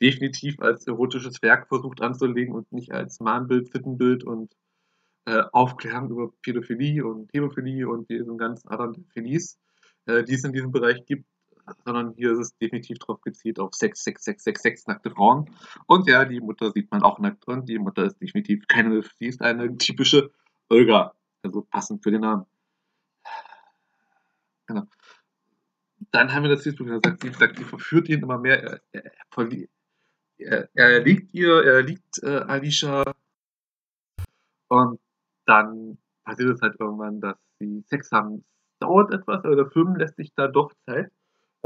definitiv 0.00 0.60
als 0.60 0.86
erotisches 0.86 1.42
Werk 1.42 1.68
versucht 1.68 2.02
anzulegen 2.02 2.54
und 2.54 2.70
nicht 2.72 2.92
als 2.92 3.20
Mahnbild, 3.20 3.72
Sittenbild 3.72 4.24
und 4.24 4.54
äh, 5.24 5.42
Aufklärung 5.52 6.10
über 6.10 6.32
Pädophilie 6.42 7.04
und 7.04 7.32
Hämophilie 7.32 7.88
und 7.88 8.08
diesen 8.10 8.38
ganzen 8.38 8.68
anderen 8.68 9.06
Philies, 9.12 9.58
äh, 10.06 10.22
die 10.22 10.34
es 10.34 10.44
in 10.44 10.52
diesem 10.52 10.70
Bereich 10.70 11.04
gibt, 11.06 11.24
sondern 11.84 12.12
hier 12.14 12.32
ist 12.32 12.38
es 12.38 12.56
definitiv 12.58 12.98
drauf 12.98 13.20
gezielt 13.20 13.58
auf 13.58 13.74
6, 13.74 14.04
6, 14.04 14.24
6, 14.24 14.44
6, 14.44 14.62
6 14.62 14.86
nackte 14.86 15.10
Frauen. 15.10 15.50
Und 15.86 16.08
ja, 16.08 16.24
die 16.24 16.40
Mutter 16.40 16.70
sieht 16.72 16.90
man 16.90 17.02
auch 17.02 17.18
nackt 17.18 17.46
und 17.48 17.68
die 17.68 17.78
Mutter 17.78 18.04
ist 18.04 18.20
definitiv 18.20 18.66
keine 18.68 19.02
sie 19.18 19.26
ist 19.26 19.42
eine 19.42 19.76
typische 19.78 20.30
Olga, 20.68 21.14
also 21.42 21.62
passend 21.62 22.02
für 22.02 22.10
den 22.10 22.22
Namen. 22.22 22.46
Genau. 24.66 24.86
Dann 26.10 26.32
haben 26.32 26.42
wir 26.42 26.50
das 26.50 26.62
Facebook 26.62 26.86
gesagt, 26.86 27.22
sie 27.22 27.30
sagt, 27.30 27.58
sie 27.58 27.64
verführt 27.64 28.08
ihn 28.08 28.22
immer 28.22 28.38
mehr, 28.38 28.62
er, 28.62 28.80
er, 28.92 29.12
er, 30.38 30.68
er 30.74 31.00
liegt 31.00 31.34
ihr, 31.34 31.64
er 31.64 31.82
liegt 31.82 32.22
äh, 32.22 32.38
Alicia 32.46 33.04
und 34.68 35.00
dann 35.46 35.98
passiert 36.24 36.50
es 36.50 36.60
halt 36.60 36.78
irgendwann, 36.78 37.20
dass 37.20 37.36
sie 37.58 37.82
Sex 37.86 38.10
haben. 38.12 38.44
Dauert 38.80 39.12
etwas, 39.14 39.44
aber 39.44 39.56
der 39.56 39.70
Film 39.70 39.96
lässt 39.96 40.16
sich 40.16 40.34
da 40.34 40.48
doch 40.48 40.72
Zeit. 40.84 41.10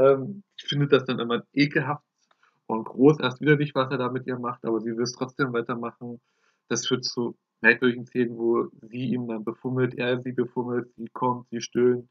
Ähm, 0.01 0.43
ich 0.57 0.65
finde 0.67 0.87
das 0.87 1.05
dann 1.05 1.19
immer 1.19 1.43
ekelhaft 1.53 2.03
und 2.67 2.85
groß 2.85 3.19
erst 3.19 3.41
widerlich, 3.41 3.75
was 3.75 3.91
er 3.91 3.97
da 3.97 4.09
mit 4.09 4.27
ihr 4.27 4.39
macht, 4.39 4.65
aber 4.65 4.79
sie 4.81 4.95
will 4.95 5.03
es 5.03 5.13
trotzdem 5.13 5.53
weitermachen. 5.53 6.21
Das 6.69 6.87
führt 6.87 7.05
zu 7.05 7.37
merkwürdigen 7.61 8.05
Szenen, 8.05 8.37
wo 8.37 8.69
sie 8.81 9.11
ihm 9.11 9.27
dann 9.27 9.43
befummelt, 9.43 9.95
er 9.95 10.21
sie 10.21 10.31
befummelt, 10.31 10.91
sie 10.95 11.07
kommt, 11.13 11.49
sie 11.49 11.61
stöhnt. 11.61 12.09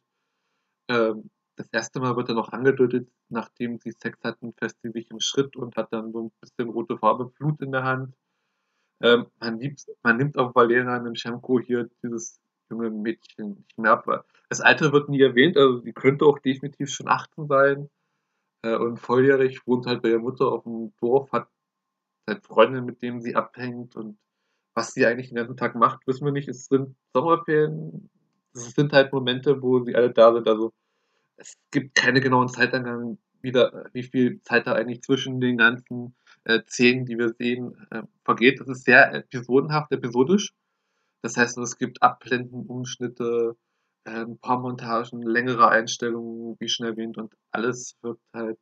Ähm, 0.88 1.30
das 1.56 1.68
erste 1.72 2.00
Mal 2.00 2.16
wird 2.16 2.28
er 2.28 2.34
noch 2.34 2.50
angedeutet, 2.52 3.10
nachdem 3.28 3.78
sie 3.78 3.92
Sex 3.92 4.22
hatten, 4.22 4.54
fässt 4.54 4.80
sie 4.82 4.90
sich 4.90 5.10
im 5.10 5.20
Schritt 5.20 5.56
und 5.56 5.76
hat 5.76 5.92
dann 5.92 6.12
so 6.12 6.24
ein 6.24 6.32
bisschen 6.40 6.70
rote 6.70 6.96
Farbe, 6.96 7.26
Blut 7.26 7.60
in 7.60 7.72
der 7.72 7.84
Hand. 7.84 8.14
Ähm, 9.02 9.26
man, 9.40 9.58
liebt, 9.58 9.84
man 10.02 10.16
nimmt 10.16 10.38
auch 10.38 10.54
Valera 10.54 10.98
Nemchenko 10.98 11.60
hier 11.60 11.88
dieses 12.02 12.40
junge 12.70 12.90
Mädchen 12.90 13.64
nicht 13.66 13.78
mehr 13.78 13.92
ab. 13.92 14.26
Das 14.48 14.60
Alter 14.60 14.92
wird 14.92 15.08
nie 15.08 15.20
erwähnt, 15.20 15.56
also 15.56 15.78
sie 15.78 15.92
könnte 15.92 16.24
auch 16.24 16.38
definitiv 16.38 16.90
schon 16.90 17.08
18 17.08 17.46
sein 17.46 17.90
äh, 18.62 18.76
und 18.76 18.98
volljährig, 18.98 19.66
wohnt 19.66 19.86
halt 19.86 20.02
bei 20.02 20.10
ihrer 20.10 20.20
Mutter 20.20 20.46
auf 20.46 20.64
dem 20.64 20.92
Dorf, 21.00 21.30
hat 21.32 21.48
halt 22.26 22.44
Freunde, 22.44 22.82
mit 22.82 23.02
denen 23.02 23.20
sie 23.20 23.36
abhängt 23.36 23.96
und 23.96 24.18
was 24.74 24.94
sie 24.94 25.06
eigentlich 25.06 25.28
den 25.28 25.36
ganzen 25.36 25.56
Tag 25.56 25.74
macht, 25.74 26.06
wissen 26.06 26.24
wir 26.24 26.32
nicht. 26.32 26.48
Es 26.48 26.66
sind 26.66 26.96
Sommerferien, 27.12 28.08
es 28.54 28.70
sind 28.72 28.92
halt 28.92 29.12
Momente, 29.12 29.60
wo 29.62 29.82
sie 29.84 29.94
alle 29.94 30.10
da 30.10 30.32
sind. 30.32 30.48
Also 30.48 30.72
es 31.36 31.54
gibt 31.70 31.94
keine 31.94 32.20
genauen 32.20 32.48
Zeitangaben, 32.48 33.18
wieder, 33.42 33.86
wie 33.92 34.02
viel 34.02 34.40
Zeit 34.42 34.66
da 34.66 34.74
eigentlich 34.74 35.02
zwischen 35.02 35.40
den 35.40 35.56
ganzen 35.56 36.14
äh, 36.44 36.60
Szenen, 36.66 37.06
die 37.06 37.18
wir 37.18 37.30
sehen, 37.30 37.74
äh, 37.90 38.02
vergeht. 38.24 38.60
Das 38.60 38.68
ist 38.68 38.84
sehr 38.84 39.12
episodenhaft, 39.14 39.92
episodisch. 39.92 40.52
Das 41.22 41.36
heißt, 41.36 41.58
es 41.58 41.76
gibt 41.78 42.02
Abblenden, 42.02 42.66
Umschnitte, 42.66 43.56
äh, 44.04 44.10
ein 44.10 44.38
paar 44.38 44.58
Montagen, 44.60 45.22
längere 45.22 45.68
Einstellungen, 45.68 46.56
wie 46.58 46.68
schon 46.68 46.86
erwähnt, 46.86 47.18
und 47.18 47.34
alles 47.52 47.96
wirkt 48.02 48.22
halt 48.34 48.58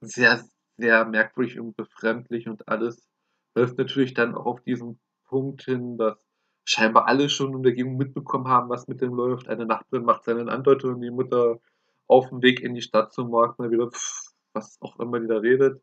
sehr, 0.00 0.44
sehr 0.76 1.04
merkwürdig 1.04 1.58
und 1.58 1.76
befremdlich 1.76 2.48
und 2.48 2.68
alles 2.68 3.08
läuft 3.56 3.78
natürlich 3.78 4.14
dann 4.14 4.34
auch 4.34 4.46
auf 4.46 4.60
diesen 4.62 5.00
Punkt 5.24 5.64
hin, 5.64 5.98
dass 5.98 6.24
scheinbar 6.64 7.06
alle 7.06 7.28
schon 7.28 7.54
in 7.54 7.62
der 7.62 7.72
Gegend 7.72 7.98
mitbekommen 7.98 8.48
haben, 8.48 8.68
was 8.68 8.86
mit 8.88 9.00
dem 9.00 9.14
läuft. 9.14 9.48
Eine 9.48 9.66
Nachbarin 9.66 10.04
macht 10.04 10.24
seine 10.24 10.50
Andeutung, 10.52 11.00
die 11.00 11.10
Mutter 11.10 11.58
auf 12.06 12.28
dem 12.28 12.42
Weg 12.42 12.60
in 12.60 12.74
die 12.74 12.82
Stadt 12.82 13.12
zum 13.12 13.30
Markt 13.30 13.58
mal 13.58 13.70
wieder, 13.70 13.90
pff, 13.90 14.32
was 14.52 14.78
auch 14.80 14.98
immer 15.00 15.18
die 15.20 15.26
da 15.26 15.38
redet. 15.38 15.82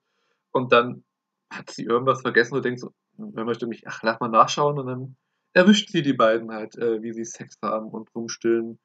Und 0.51 0.72
dann 0.72 1.04
hat 1.51 1.70
sie 1.72 1.84
irgendwas 1.84 2.22
vergessen 2.22 2.56
und 2.56 2.65
denkt 2.65 2.80
so, 2.80 2.92
man 3.18 3.46
möchte 3.46 3.68
mich, 3.68 3.88
ach, 3.88 4.01
lass 4.04 4.20
mal 4.20 4.30
nachschauen 4.30 4.80
und 4.80 4.88
dann 4.88 5.18
erwischt 5.56 5.90
sie 5.90 6.02
die 6.02 6.14
beiden 6.14 6.52
halt, 6.52 6.78
äh, 6.78 7.02
wie 7.02 7.14
sie 7.14 7.26
Sex 7.26 7.58
haben 7.64 7.90
und 7.90 8.14
rumstillen. 8.14 8.78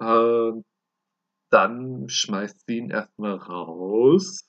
Äh, 0.00 0.52
dann 1.50 2.08
schmeißt 2.08 2.66
sie 2.66 2.78
ihn 2.78 2.90
erstmal 2.90 3.34
raus. 3.34 4.48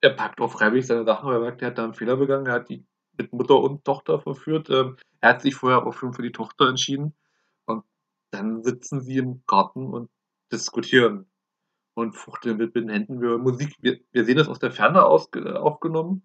Er 0.00 0.10
packt 0.10 0.40
auch 0.40 0.52
freiwillig 0.52 0.86
seine 0.86 1.04
Sachen, 1.04 1.28
weil 1.28 1.36
er 1.36 1.40
merkt, 1.40 1.62
er 1.62 1.68
hat 1.68 1.78
da 1.78 1.84
einen 1.84 1.94
Fehler 1.94 2.16
begangen. 2.16 2.46
Er 2.46 2.54
hat 2.54 2.68
die 2.68 2.86
mit 3.18 3.32
Mutter 3.32 3.58
und 3.58 3.84
Tochter 3.84 4.20
verführt. 4.20 4.70
Ähm, 4.70 4.96
er 5.20 5.30
hat 5.30 5.42
sich 5.42 5.54
vorher 5.54 5.84
auch 5.84 5.94
für 5.94 6.22
die 6.22 6.32
Tochter 6.32 6.68
entschieden. 6.68 7.16
Und 7.66 7.84
dann 8.30 8.62
sitzen 8.62 9.00
sie 9.00 9.16
im 9.16 9.42
Garten 9.46 9.92
und 9.92 10.10
diskutieren 10.52 11.28
und 11.94 12.14
fuchteln 12.14 12.56
mit 12.56 12.76
den 12.76 12.88
Händen 12.88 13.20
über 13.20 13.38
Musik. 13.38 13.74
Wir, 13.80 13.98
wir 14.12 14.24
sehen 14.24 14.36
das 14.36 14.48
aus 14.48 14.60
der 14.60 14.70
Ferne 14.70 15.04
aufgenommen 15.04 16.22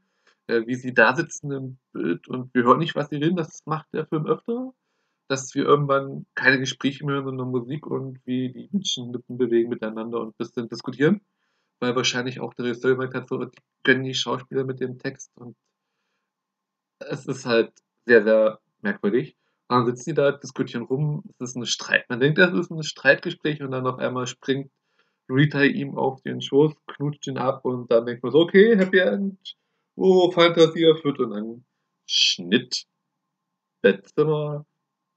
äh, 0.49 0.67
wie 0.67 0.75
sie 0.75 0.93
da 0.95 1.15
sitzen 1.15 1.51
im 1.53 1.79
Bild 1.93 2.27
und 2.29 2.53
wir 2.55 2.63
hören 2.63 2.79
nicht, 2.79 2.95
was 2.95 3.09
sie 3.09 3.17
reden. 3.17 3.37
Das 3.37 3.61
macht 3.65 3.87
der 3.93 4.07
Film 4.07 4.27
öfter, 4.27 4.73
dass 5.29 5.55
wir 5.55 5.65
irgendwann 5.65 6.25
keine 6.35 6.59
Gespräche 6.59 7.05
mehr 7.05 7.15
hören, 7.17 7.25
sondern 7.25 7.51
Musik 7.51 7.87
und 7.87 8.19
wie 8.25 8.51
die 8.53 8.69
Menschen 8.71 9.13
Lippen 9.13 9.37
bewegen 9.37 9.69
miteinander 9.69 10.21
und 10.21 10.29
ein 10.29 10.37
bisschen 10.37 10.69
diskutieren. 10.69 11.21
Weil 11.81 11.95
wahrscheinlich 11.95 12.39
auch 12.41 12.53
der 12.55 12.65
Regisseur 12.67 12.93
gemerkt 12.93 13.15
hat, 13.15 13.29
so, 13.29 13.43
die 13.45 13.57
können 13.83 14.03
die 14.05 14.13
Schauspieler 14.15 14.65
mit 14.65 14.79
dem 14.81 14.99
Text 14.99 15.31
und 15.37 15.55
es 16.99 17.25
ist 17.25 17.45
halt 17.45 17.71
sehr, 18.05 18.23
sehr 18.23 18.59
merkwürdig. 18.81 19.35
dann 19.67 19.85
sitzen 19.85 20.11
die 20.11 20.13
da, 20.15 20.31
diskutieren 20.31 20.83
rum, 20.83 21.23
es 21.39 21.49
ist 21.51 21.57
'n 21.57 21.65
Streit. 21.65 22.05
Man 22.09 22.19
denkt, 22.19 22.37
das 22.39 22.53
ist 22.53 22.71
'n 22.71 22.83
Streitgespräch 22.83 23.61
und 23.61 23.71
dann 23.71 23.85
auf 23.87 23.99
einmal 23.99 24.27
springt 24.27 24.71
Lolita 25.29 25.63
ihm 25.63 25.97
auf 25.97 26.21
den 26.23 26.41
Schoß, 26.41 26.73
knutscht 26.87 27.27
ihn 27.27 27.37
ab 27.37 27.65
und 27.65 27.91
dann 27.91 28.05
denkt 28.05 28.23
man 28.23 28.31
so: 28.33 28.39
„Okay, 28.41 28.77
Happy 28.77 28.99
End. 28.99 29.39
Oh, 30.01 30.31
Fantasie 30.31 30.83
erfüllt.“ 30.85 31.19
Und 31.19 31.31
dann 31.31 31.65
Schnitt, 32.07 32.85
Bettzimmer, 33.83 34.65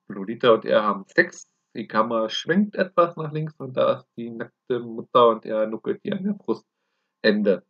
Lolita 0.09 0.53
und 0.53 0.65
er 0.67 0.83
haben 0.85 1.05
Sex, 1.09 1.49
die 1.77 1.89
Kamera 1.89 2.29
schwenkt 2.31 2.77
etwas 2.77 3.17
nach 3.17 3.33
links 3.33 3.55
und 3.59 3.77
da 3.77 3.95
ist 4.01 4.09
die 4.17 4.31
nackte 4.31 4.81
Mutter 4.81 5.29
und 5.31 5.47
er 5.47 5.67
nuckelt 5.69 6.01
ihr 6.05 6.17
an 6.17 6.25
der 6.25 6.35
Brust. 6.35 6.67
Ende. 7.23 7.65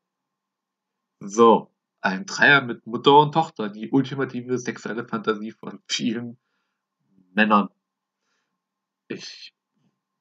So, 1.21 1.71
ein 2.00 2.26
Dreier 2.26 2.62
mit 2.62 2.87
Mutter 2.87 3.19
und 3.19 3.33
Tochter, 3.33 3.69
die 3.69 3.90
ultimative 3.90 4.59
sexuelle 4.59 5.07
Fantasie 5.07 5.52
von 5.52 5.81
vielen 5.88 6.38
Männern. 7.35 7.69
Ich 9.11 9.52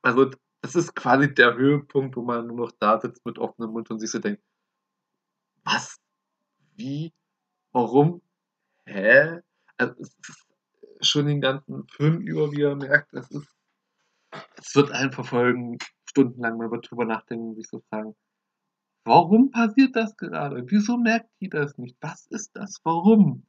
also, 0.04 0.32
das 0.62 0.76
ist 0.76 0.96
quasi 0.96 1.34
der 1.34 1.56
Höhepunkt, 1.56 2.16
wo 2.18 2.24
man 2.24 2.48
nur 2.48 2.58
noch 2.58 2.72
da 2.80 3.00
sitzt 3.02 3.26
mit 3.26 3.40
offenem 3.40 3.72
Mund 3.72 3.90
und 3.92 4.00
sich 4.00 4.12
so 4.12 4.20
denkt: 4.20 4.42
„Was? 5.66 6.01
Wie? 6.82 7.14
Warum? 7.74 8.24
Hä?“ 8.86 9.42
Also, 9.78 9.94
es 10.02 10.18
ist 10.20 10.48
schon 11.02 11.28
den 11.28 11.42
ganzen 11.42 11.88
Film 11.90 12.22
über, 12.22 12.52
wie 12.52 12.64
er 12.64 12.76
merkt, 12.76 13.14
es 13.14 13.30
ist 13.30 13.56
es 14.58 14.76
wird 14.76 14.92
einen 14.92 15.12
verfolgen 15.12 15.78
stundenlang. 16.10 16.58
Man 16.58 16.72
wird 16.72 16.90
drüber 16.90 17.06
nachdenken 17.06 17.54
sich 17.54 17.68
so 17.68 17.82
fragen: 17.90 18.16
„Warum 19.06 19.52
passiert 19.52 19.96
das 19.96 20.18
gerade? 20.18 20.64
Wieso 20.68 20.98
merkt 20.98 21.30
die 21.40 21.50
das 21.50 21.78
nicht? 21.78 21.98
Was 22.02 22.26
ist 22.28 22.56
das? 22.56 22.80
Warum?“ 22.84 23.46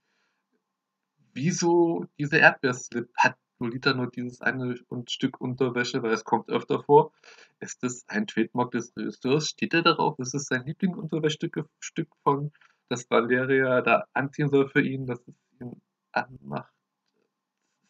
Wieso 1.33 2.05
dieser 2.19 2.41
Erdbeerslip? 2.41 3.11
Hat 3.17 3.39
Lolita 3.61 3.95
nur 3.95 4.11
dieses 4.11 4.43
eine 4.43 4.77
Stück 5.09 5.41
Unterwäsche, 5.41 6.03
weil 6.03 6.13
es 6.13 6.25
kommt 6.25 6.51
öfter 6.51 6.83
vor? 6.83 7.13
Ist 7.61 7.83
das 7.83 8.05
ein 8.09 8.27
Trademark 8.27 8.73
des 8.73 8.95
Regisseurs? 8.97 9.49
Steht 9.49 9.73
er 9.73 9.83
darauf? 9.83 10.19
Ist 10.19 10.35
es 10.35 10.47
sein 10.47 10.67
Lieblingsunterwäschestücke 10.67 11.67
Stück 11.81 12.09
von 12.25 12.53
das 12.93 13.11
Valeria 13.11 13.81
da 13.83 14.05
anziehen 14.13 14.49
soll 14.49 14.69
für 14.69 14.83
ihn, 14.83 15.07
dass 15.07 15.19
es 15.27 15.35
ihn 15.61 15.81
anmacht? 16.13 16.73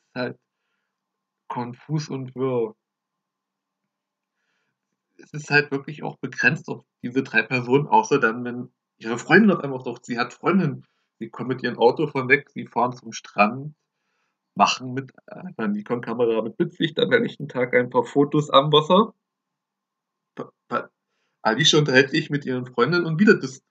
Ist 0.06 0.14
halt 0.14 0.38
konfus 1.48 2.08
und 2.08 2.34
wirr. 2.34 2.74
Es 5.18 5.32
ist 5.32 5.50
halt 5.50 5.70
wirklich 5.70 6.02
auch 6.02 6.16
begrenzt 6.16 6.68
auf 6.68 6.84
diese 7.02 7.22
3 7.22 7.42
Personen, 7.42 7.86
außer 7.86 8.18
dann, 8.18 8.44
wenn 8.44 8.72
ihre 8.96 9.18
Freundin 9.18 9.50
auf 9.50 9.60
einmal 9.60 9.78
auftaucht. 9.78 10.04
Sie 10.06 10.18
hat 10.18 10.32
Freundinnen. 10.32 10.86
Sie 11.18 11.28
kommen 11.30 11.48
mit 11.48 11.62
ihrem 11.62 11.78
Auto 11.78 12.06
von 12.06 12.28
weg, 12.28 12.50
sie 12.50 12.66
fahren 12.66 12.92
zum 12.92 13.12
Strand, 13.12 13.74
machen 14.54 14.92
mit 14.92 15.12
einer 15.28 15.68
Nikon-Kamera 15.68 16.42
mit 16.42 16.56
Blitzlicht 16.56 16.98
am 16.98 17.10
helllichten 17.10 17.48
Tag 17.48 17.74
ein 17.74 17.90
paar 17.90 18.04
Fotos 18.04 18.50
am 18.50 18.72
Wasser. 18.72 19.14
Alicia 21.42 21.78
unterhält 21.78 22.10
sich 22.10 22.30
mit 22.30 22.44
ihren 22.44 22.66
Freundinnen 22.66 23.04
und 23.04 23.20
wieder 23.20 23.34
das 23.34 23.62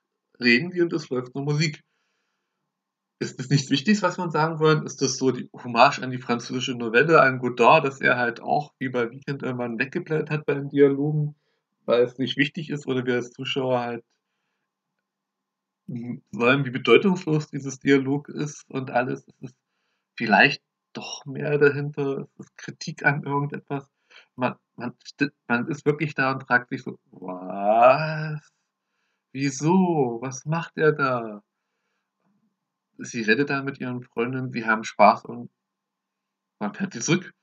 reden 0.42 0.72
die 0.72 0.82
und 0.82 0.94
es 0.94 1.10
läuft 1.10 1.36
nur 1.36 1.44
Musik. 1.46 1.84
Ist 3.20 3.40
das 3.40 3.50
nichts 3.50 3.70
Wichtiges, 3.70 4.02
was 4.02 4.18
man 4.18 4.32
sagen 4.32 4.60
wollen? 4.60 4.86
Ist 4.86 5.02
das 5.02 5.16
so 5.18 5.32
die 5.32 5.50
Hommage 5.54 6.00
an 6.02 6.12
die 6.12 6.18
französische 6.18 6.74
Novelle, 6.76 7.22
an 7.22 7.40
Godard, 7.40 7.86
dass 7.86 8.02
er 8.02 8.18
halt 8.18 8.42
auch 8.42 8.74
wie 8.80 8.90
bei 8.90 9.10
Weekend 9.12 9.44
irgendwann 9.44 9.80
weggeblendet 9.80 10.30
hat 10.30 10.46
bei 10.46 10.56
den 10.56 10.68
Dialogen, 10.70 11.36
weil 11.86 12.04
es 12.04 12.18
nicht 12.18 12.36
wichtig 12.36 12.70
ist 12.70 12.88
oder 12.88 13.06
wir 13.06 13.14
als 13.16 13.32
Zuschauer 13.32 13.80
halt 13.80 14.04
wollen, 16.32 16.66
wie 16.66 16.70
bedeutungslos 16.72 17.48
dieses 17.48 17.80
Dialog 17.80 18.30
ist 18.30 18.66
und 18.70 18.92
alles. 18.92 19.26
Es 19.28 19.50
ist 19.52 19.56
vielleicht 20.18 20.64
doch 20.94 21.26
mehr 21.26 21.58
dahinter. 21.60 22.28
Es 22.40 22.48
ist 22.48 22.58
Kritik 22.58 23.06
an 23.06 23.24
irgendetwas. 23.24 23.88
Man 24.36 24.56
man 24.76 24.94
man 25.48 25.68
ist 25.68 25.86
wirklich 25.86 26.16
da 26.16 26.32
und 26.34 26.44
fragt 26.46 26.70
sich 26.70 26.84
so: 26.84 27.00
„Was? 27.12 28.42
Wieso? 29.34 30.20
Was 30.22 30.46
macht 30.46 30.78
er 30.78 30.92
da?“ 30.92 31.44
Sie 32.98 33.22
redet 33.22 33.50
da 33.50 33.64
mit 33.64 33.80
ihren 33.80 34.04
Freundinnen, 34.04 34.52
sie 34.52 34.66
haben 34.66 34.84
Spaß 34.84 35.26
und 35.26 35.50
man 36.60 36.74
fährt 36.74 36.94
sie 36.94 37.00
zurück. 37.00 37.34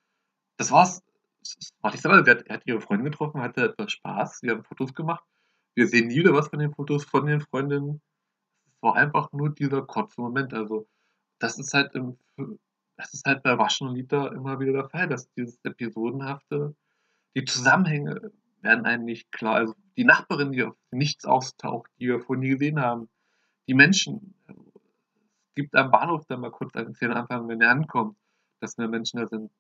Das 0.57 0.70
war's. 0.70 1.03
Es 1.42 1.72
war 1.81 1.90
nichts. 1.90 2.05
Er 2.05 2.55
hat 2.55 2.66
ihre 2.66 2.81
Freundin 2.81 3.11
getroffen, 3.11 3.40
hatte 3.40 3.64
etwas 3.64 3.92
Spaß, 3.92 4.40
sie 4.40 4.51
haben 4.51 4.64
Fotos 4.64 4.94
gemacht. 4.94 5.24
Wir 5.74 5.87
sehen 5.87 6.09
nie 6.09 6.16
wieder 6.16 6.35
was 6.35 6.48
von 6.48 6.59
den 6.59 6.72
Fotos 6.74 7.05
von 7.05 7.27
den 7.27 7.40
Freundinnen. 7.40 8.01
Es 8.66 8.83
war 8.83 8.96
einfach 8.96 9.33
nur 9.33 9.51
dieser 9.51 9.83
kurze 9.83 10.20
Moment. 10.20 10.55
Also, 10.55 10.88
das 11.38 11.59
ist 11.59 11.74
halt 11.74 11.94
im 11.94 12.18
das 12.98 13.14
ist 13.14 13.24
halt 13.27 13.44
bei 13.44 13.57
Waschen 13.57 13.87
und 13.87 13.94
Lolita 13.94 14.29
immer 14.29 14.59
wieder 14.59 14.72
der 14.72 14.88
Fall, 14.88 15.09
dass 15.09 15.31
dieses 15.35 15.59
Episodenhafte 15.64 16.74
die 17.37 17.44
Zusammenhänge 17.44 18.33
werden 18.61 18.87
einem 18.87 19.05
nicht 19.05 19.31
klar. 19.31 19.55
Also, 19.55 19.74
die 19.99 20.05
Nachbarin, 20.05 20.53
die 20.53 20.59
dem 20.61 20.75
Nichts 20.93 21.27
auftaucht, 21.27 21.91
die 22.01 22.07
wir 22.09 22.21
vorher 22.21 22.41
nie 22.43 22.51
gesehen 22.51 22.81
haben. 22.81 23.11
Die 23.69 23.75
Menschen. 23.75 24.35
Es 24.49 25.55
gibt 25.57 25.75
am 25.75 25.91
Bahnhof 25.91 26.25
dann 26.27 26.41
mal 26.41 26.51
kurz 26.53 26.75
eine 26.77 26.95
Szene 26.95 27.15
am 27.17 27.23
Anfang, 27.23 27.49
wenn 27.49 27.61
er 27.61 27.71
ankommt, 27.71 28.17
dass 28.61 28.79
mehr 28.79 28.89
Menschen 28.89 29.19
da 29.21 29.27
sind. 29.27 29.51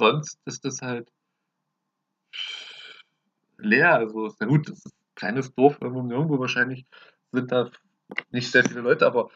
Sonst 0.00 0.40
ist 0.46 0.64
das 0.64 0.80
halt 0.80 1.10
leer. 3.58 3.94
Also, 3.94 4.34
na 4.40 4.46
gut, 4.46 4.68
das 4.68 4.78
ist 4.84 4.94
'n 4.94 5.14
kleines 5.14 5.54
Dorf 5.54 5.78
irgendwo 5.80 6.02
nirgendwo. 6.02 6.38
Wahrscheinlich 6.38 6.86
sind 7.32 7.52
da 7.52 7.70
nicht 8.30 8.50
sehr 8.50 8.64
viele 8.64 8.80
Leute, 8.80 9.06
aber 9.06 9.30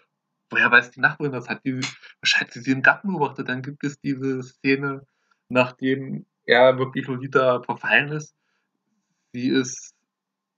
woher 0.51 0.71
weiß 0.71 0.91
die 0.93 1.01
Nachbarin 1.01 1.33
das? 1.33 1.49
Hat 1.49 1.65
die 1.65 1.81
wahrscheinlich 2.21 2.55
sie 2.55 2.73
im 2.73 2.83
Garten 2.83 3.09
beobachtet. 3.09 3.49
Dann 3.49 3.63
gibt 3.63 3.85
es 3.85 4.01
diese 4.01 4.43
Szene, 4.43 5.07
nachdem 5.49 6.27
er 6.47 6.79
wirklich 6.79 7.07
Lolita 7.07 7.63
verfallen 7.63 8.13
ist. 8.13 8.35
Sie 9.35 9.49
ist 9.49 9.93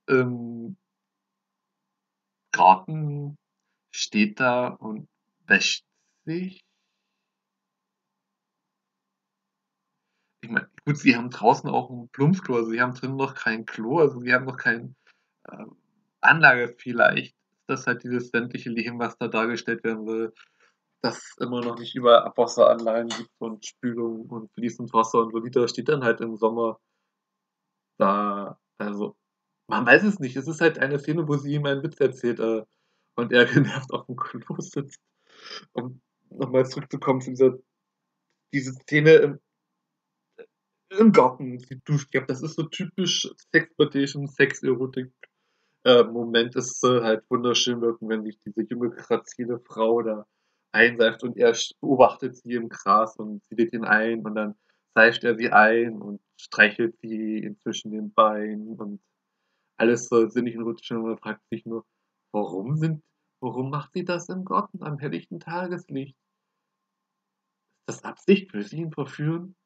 im 0.09 0.77
Garten, 2.55 3.37
steht 3.93 4.41
da 4.41 4.69
und 4.69 5.09
wäscht 5.47 5.85
sich. 6.27 6.61
Ich 10.43 10.51
meine, 10.51 10.69
gut, 10.85 10.99
sie 10.99 11.17
haben 11.17 11.31
draußen 11.31 11.69
auch 11.71 11.91
'n 11.91 12.09
Plumpsklo, 12.11 12.57
also 12.57 12.71
sie 12.71 12.81
haben 12.81 12.95
drinnen 12.95 13.17
noch 13.17 13.35
kein 13.35 13.65
Klo, 13.65 13.99
also 13.99 14.21
sie 14.21 14.33
haben 14.35 14.45
noch 14.45 14.57
kein, 14.59 14.95
ähm, 15.53 15.77
Anlage. 16.21 16.75
Vielleicht 16.79 17.35
ist 17.35 17.69
das 17.69 17.87
halt 17.87 18.05
dieses 18.05 18.33
ländliche 18.33 18.71
Leben, 18.71 18.99
was 18.99 19.19
da 19.19 19.29
dargestellt 19.29 19.85
werden 19.85 20.07
will, 20.07 20.35
dass 21.03 21.37
immer 21.41 21.62
noch 21.62 21.79
nicht 21.79 21.95
überall 21.97 22.25
Abwasseranlagen 22.25 23.09
gibt 23.11 23.31
und 23.41 23.67
Spülung 23.67 24.27
und 24.29 24.53
fließend 24.55 24.93
Wasser 24.95 25.21
und 25.23 25.33
Lolita 25.35 25.69
steht 25.69 25.89
dann 25.91 26.05
halt 26.05 26.21
im 26.23 26.37
Sommer 26.37 26.79
da. 28.01 28.59
Also, 28.79 29.17
man 29.69 29.87
weiß 29.87 30.05
es 30.05 30.19
nicht. 30.19 30.37
Es 30.37 30.49
ist 30.49 30.61
halt 30.61 30.79
eine 30.79 30.99
Szene, 30.99 31.27
wo 31.29 31.37
sie 31.37 31.55
ihm 31.55 31.67
einen 31.67 31.83
Witz 31.83 31.99
erzählt, 32.01 32.41
äh, 32.41 32.65
und 33.17 33.33
er 33.33 33.47
genervt 33.47 33.93
aufm 33.93 34.17
Klo 34.17 34.57
sitzt. 34.61 35.01
Um 35.73 36.01
noch 36.31 36.51
mal 36.51 36.67
zurückzukommen 36.67 37.21
zu 37.21 37.31
dieser 37.31 37.59
diese 38.53 38.73
Szene 38.73 39.12
im 39.17 39.41
im 40.91 41.12
Garten. 41.12 41.59
Sie 41.59 41.81
duscht. 41.85 42.15
Das 42.29 42.43
ist 42.43 42.55
so 42.55 42.65
typisch 42.65 43.29
Sexploitation, 43.53 44.29
Sexerotik, 44.29 45.12
äh, 45.85 46.05
Moment. 46.05 46.57
Es 46.57 46.79
soll 46.79 47.03
halt 47.03 47.25
wunderschön 47.29 47.81
wirken, 47.81 48.09
wenn 48.09 48.25
sich 48.25 48.39
diese 48.45 48.62
junge, 48.62 48.91
grazile 48.91 49.59
Frau 49.61 50.03
da 50.03 50.27
einseift 50.73 51.23
und 51.23 51.37
er 51.37 51.57
beobachtet 51.81 52.37
sie 52.37 52.55
im 52.55 52.69
Gras 52.69 53.17
und 53.17 53.43
sie 53.45 53.55
lädt 53.55 53.73
ihn 53.73 53.85
ein 53.85 54.25
und 54.25 54.35
dann 54.35 54.55
seift 54.97 55.25
er 55.25 55.37
sie 55.37 55.53
ein 55.53 56.03
und 56.03 56.21
streichelt 56.41 56.97
sie 57.03 57.57
zwischen 57.63 57.93
den 57.93 58.13
Beinen 58.15 58.81
und 58.81 59.01
alles 59.79 60.09
soll 60.09 60.31
sinnig 60.31 60.57
und 60.57 60.65
erotisch 60.65 60.91
und 60.93 61.03
man 61.05 61.19
fragt 61.19 61.43
sich 61.51 61.67
nur: 61.67 61.87
„Warum 62.33 62.77
sind 62.77 63.03
warum 63.41 63.71
macht 63.71 63.93
sie 63.95 64.05
das 64.05 64.29
im 64.31 64.45
Garten 64.45 64.83
am 64.83 64.99
helllichten 64.99 65.41
Tageslicht?“ 65.41 66.17
Ist 67.89 67.99
das 67.99 68.05
Absicht? 68.05 68.53
Will 68.53 68.63
sie 68.63 68.77
ihn 68.77 68.93
verführen? 68.93 69.57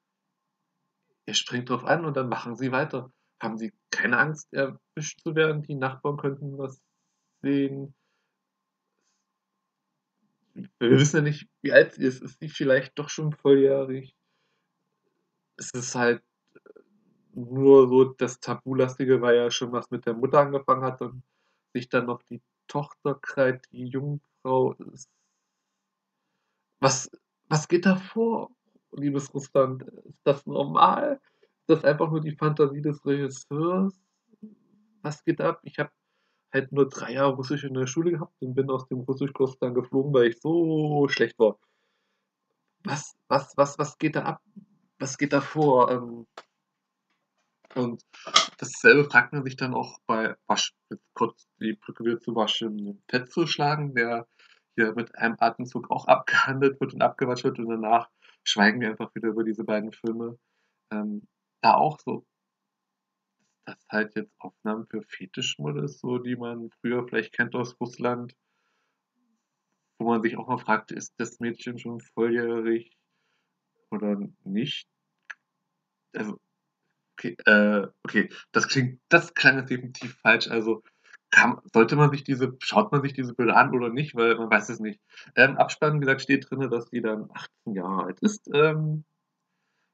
Er 1.27 1.33
springt 1.33 1.71
drauf 1.71 1.85
an 1.85 2.05
und 2.05 2.15
dann 2.19 2.29
machen 2.29 2.57
sie 2.57 2.73
weiter. 2.73 3.11
Haben 3.43 3.57
sie 3.57 3.73
keine 3.91 4.19
Angst, 4.19 4.53
erwischt 4.53 5.21
zu 5.23 5.35
werden? 5.35 5.63
Die 5.63 5.75
Nachbarn 5.75 6.19
könnten 6.19 6.59
was 6.59 6.83
sehen. 7.43 7.95
Wir 10.55 10.91
wissen 10.91 11.17
ja 11.17 11.23
nicht, 11.23 11.49
wie 11.63 11.73
alt 11.73 11.93
sie 11.95 12.05
ist. 12.05 12.23
Ist 12.23 12.39
sie 12.41 12.49
vielleicht 12.49 12.99
doch 12.99 13.09
schon 13.09 13.33
volljährig? 13.33 14.15
Es 15.61 15.71
ist 15.75 15.95
halt 15.95 16.25
nur 17.35 17.89
so 17.89 18.05
das 18.05 18.41
Tabulastige, 18.41 19.21
weil 19.21 19.37
er 19.37 19.51
schon 19.51 19.73
was 19.73 19.91
mit 19.91 20.07
der 20.07 20.15
Mutter 20.15 20.41
angefangen 20.41 20.83
hat 20.83 21.01
und 21.03 21.23
sich 21.75 21.89
dann 21.89 22.07
noch 22.07 22.23
die 22.25 22.43
Tochter 22.67 23.15
krallt, 23.17 23.65
die 23.73 23.87
Jungfrau 23.87 24.73
ist. 24.93 25.09
Was 26.81 27.11
was 27.49 27.67
geht 27.69 27.87
da 27.87 27.97
vor, 27.97 28.51
liebes 28.93 29.33
Russland? 29.35 29.83
Ist 29.83 30.21
das 30.25 30.47
normal? 30.47 31.21
Ist 31.61 31.71
das 31.71 31.85
einfach 31.85 32.11
nur 32.11 32.21
die 32.21 32.37
Fantasie 32.37 32.83
des 32.83 33.05
Regisseurs? 33.05 34.01
Was 35.03 35.25
geht 35.25 35.41
ab? 35.41 35.61
Ich 35.65 35.79
habe 35.79 35.91
halt 36.53 36.73
nur 36.73 36.89
3 36.89 37.13
Jahre 37.15 37.35
Russisch 37.35 37.65
in 37.65 37.75
der 37.75 37.87
Schule 37.87 38.13
gehabt 38.13 38.35
und 38.41 38.55
bin 38.55 38.71
aus 38.71 38.87
dem 38.89 39.01
Russischkurs 39.01 39.59
dann 39.59 39.75
geflogen, 39.75 40.13
weil 40.15 40.29
ich 40.29 40.41
so 40.41 41.09
schlecht 41.09 41.39
war. 41.39 41.59
was, 42.85 43.15
was, 43.29 43.57
was, 43.57 43.79
was 43.79 43.99
geht 43.99 44.17
da 44.17 44.23
ab? 44.25 44.43
Was 45.01 45.17
geht 45.17 45.33
da 45.33 45.41
vor? 45.41 45.91
Ähm, 45.91 46.27
und 47.75 48.05
dasselbe 48.59 49.09
fragt 49.09 49.33
man 49.33 49.45
sich 49.45 49.57
dann 49.57 49.75
auch 49.75 49.99
bei 50.07 50.37
Wasch, 50.47 50.75
jetzt 50.91 51.07
kurz 51.15 51.49
die 51.59 51.73
Brücke 51.73 52.05
wieder 52.05 52.21
zu 52.21 52.35
Waschen 52.35 53.03
Fett 53.09 53.33
zu 53.33 53.47
schlagen, 53.47 53.95
der 53.95 54.29
hier 54.77 54.93
mit 54.95 55.17
einem 55.17 55.37
Atemzug 55.39 55.91
auch 55.91 56.07
abgehandelt 56.07 56.81
wird 56.81 56.93
und 56.93 57.03
abgewatscht 57.03 57.45
wird 57.45 57.59
und 57.59 57.71
danach 57.71 58.11
schweigen 58.45 58.81
wir 58.81 58.91
einfach 58.91 59.15
wieder 59.15 59.29
über 59.29 59.43
diese 59.43 59.65
beiden 59.65 59.93
Filme. 59.93 60.39
Ähm, 60.93 61.27
da 61.63 61.75
auch 61.75 61.99
so, 62.01 62.27
dass 63.65 63.79
halt 63.89 64.15
jetzt 64.17 64.35
Aufnahmen 64.39 64.87
für 64.87 65.03
Fetischmodelle 65.03 65.89
so, 65.89 66.19
die 66.19 66.37
man 66.37 66.71
früher 66.81 67.07
vielleicht 67.09 67.33
kennt 67.33 67.55
aus 67.55 67.81
Russland, 67.81 68.37
wo 69.99 70.09
man 70.09 70.23
sich 70.23 70.37
auch 70.37 70.49
mal 70.49 70.59
fragt, 70.59 70.93
ist 70.93 71.15
das 71.19 71.41
Mädchen 71.41 71.79
schon 71.79 72.01
volljährig 72.01 73.00
oder 73.91 74.17
nicht? 74.45 74.87
Also, 76.15 76.39
okay, 77.19 77.37
äh, 77.47 77.87
okay, 78.05 78.31
das 78.53 78.69
klingt, 78.69 79.01
das 79.09 79.35
klang 79.35 79.59
jetzt 79.59 79.71
definitiv 79.71 80.17
falsch. 80.21 80.49
Also, 80.49 80.83
kann, 81.31 81.59
sollte 81.73 81.97
man 81.97 82.11
sich 82.11 82.25
diese, 82.25 82.57
schaut 82.61 82.93
man 82.93 83.03
sich 83.03 83.13
diese 83.13 83.35
Bilder 83.35 83.57
an 83.57 83.75
oder 83.75 83.89
nicht, 83.91 84.15
weil 84.17 84.37
man 84.37 84.51
weiß 84.51 84.69
es 84.69 84.81
nicht. 84.81 85.01
Ähm, 85.37 85.57
Abspann, 85.57 85.97
wie 85.97 86.01
gesagt, 86.01 86.23
steht 86.23 86.51
drin, 86.51 86.69
dass 86.71 86.89
sie 86.91 87.01
dann 87.01 87.31
18 87.33 87.75
Jahre 87.75 88.05
alt 88.05 88.21
ist. 88.21 88.51
Ähm, 88.53 89.05